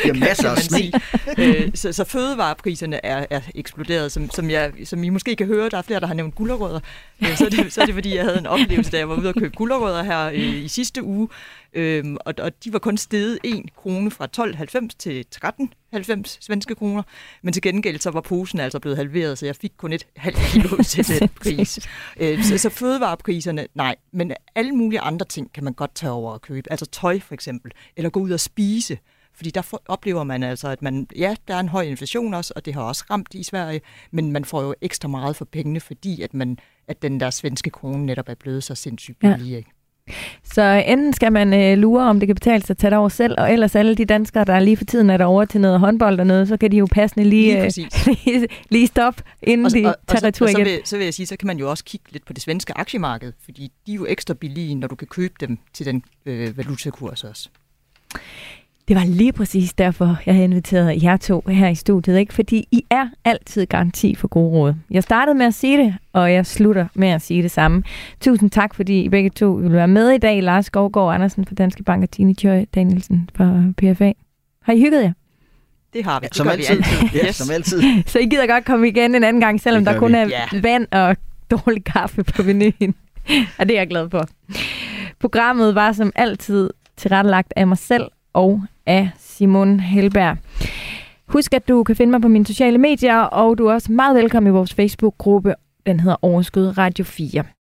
[0.03, 0.91] Det er masser af sne.
[1.37, 5.69] øh, så, så fødevarepriserne er, er eksploderet, som, som, jeg, som I måske kan høre,
[5.69, 6.79] der er flere, der har nævnt gulerødder.
[7.21, 9.15] Øh, så, er det, så er det, fordi jeg havde en oplevelse, da jeg var
[9.15, 11.27] ude og købe gulerødder her øh, i sidste uge,
[11.73, 17.03] Øhm, og, og de var kun steget 1 krone fra 12,90 til 13,90 svenske kroner.
[17.41, 20.37] Men til gengæld så var posen altså blevet halveret, så jeg fik kun et halvt
[20.51, 21.79] kilo til den pris.
[22.19, 23.95] Øh, så, så fødevarepriserne, nej.
[24.11, 26.71] Men alle mulige andre ting kan man godt tage over og købe.
[26.71, 27.71] Altså tøj for eksempel.
[27.97, 28.97] Eller gå ud og spise.
[29.33, 32.53] Fordi der får, oplever man altså, at man, ja, der er en høj inflation også,
[32.55, 35.79] og det har også ramt i Sverige, men man får jo ekstra meget for pengene,
[35.79, 36.57] fordi at, man,
[36.87, 39.35] at den der svenske krone netop er blevet så sindssygt Ja.
[39.35, 39.57] billig.
[39.57, 39.69] Ikke?
[40.43, 43.09] Så enten skal man øh, lure, om det kan betale sig at tage det over
[43.09, 46.19] selv, og ellers alle de danskere, der lige for tiden er derovre til noget håndbold
[46.19, 49.71] og noget, så kan de jo passende lige, Lige øh, lige, lige stoppe, inden Og,
[49.71, 50.65] de og, og, tager så, retur og så, igen.
[50.65, 52.77] vil, så vil jeg sige, så kan man jo også kigge lidt på det svenske
[52.77, 56.57] aktiemarked, fordi de er jo ekstra billige, når du kan købe dem til den øh,
[56.57, 57.49] valutakurs også.
[58.89, 62.33] Det var lige præcis derfor, jeg havde inviteret jer to her i studiet, ikke?
[62.33, 64.73] fordi I er altid garanti for gode råd.
[64.91, 67.83] Jeg startede med at sige det, og jeg slutter med at sige det samme.
[68.21, 70.43] Tusind tak, fordi I begge to vil være med i dag.
[70.43, 74.11] Lars Skovgaard Andersen fra Danske Bank og Tine Tjøj Danielsen fra PFA.
[74.63, 75.11] Har I hygget jer?
[75.93, 76.25] Det har vi.
[76.27, 76.75] Det Som gør altid.
[76.75, 77.19] vi altid.
[77.21, 77.35] Ja, Yes.
[77.35, 77.81] som altid.
[78.11, 80.17] Så I gider godt komme igen en anden gang, selvom Det der kun vi.
[80.17, 80.59] er Ja.
[80.61, 81.17] vand og
[81.51, 82.95] dårlig kaffe på menuen.
[83.59, 84.27] og det er jeg glad for.
[85.19, 90.37] Programmet var som altid tilrettelagt af mig selv og af Simon Helberg.
[91.27, 94.15] Husk, at du kan finde mig på mine sociale medier, og du er også meget
[94.15, 95.55] velkommen i vores Facebook-gruppe.
[95.85, 97.43] Den hedder Overskud Radio 4.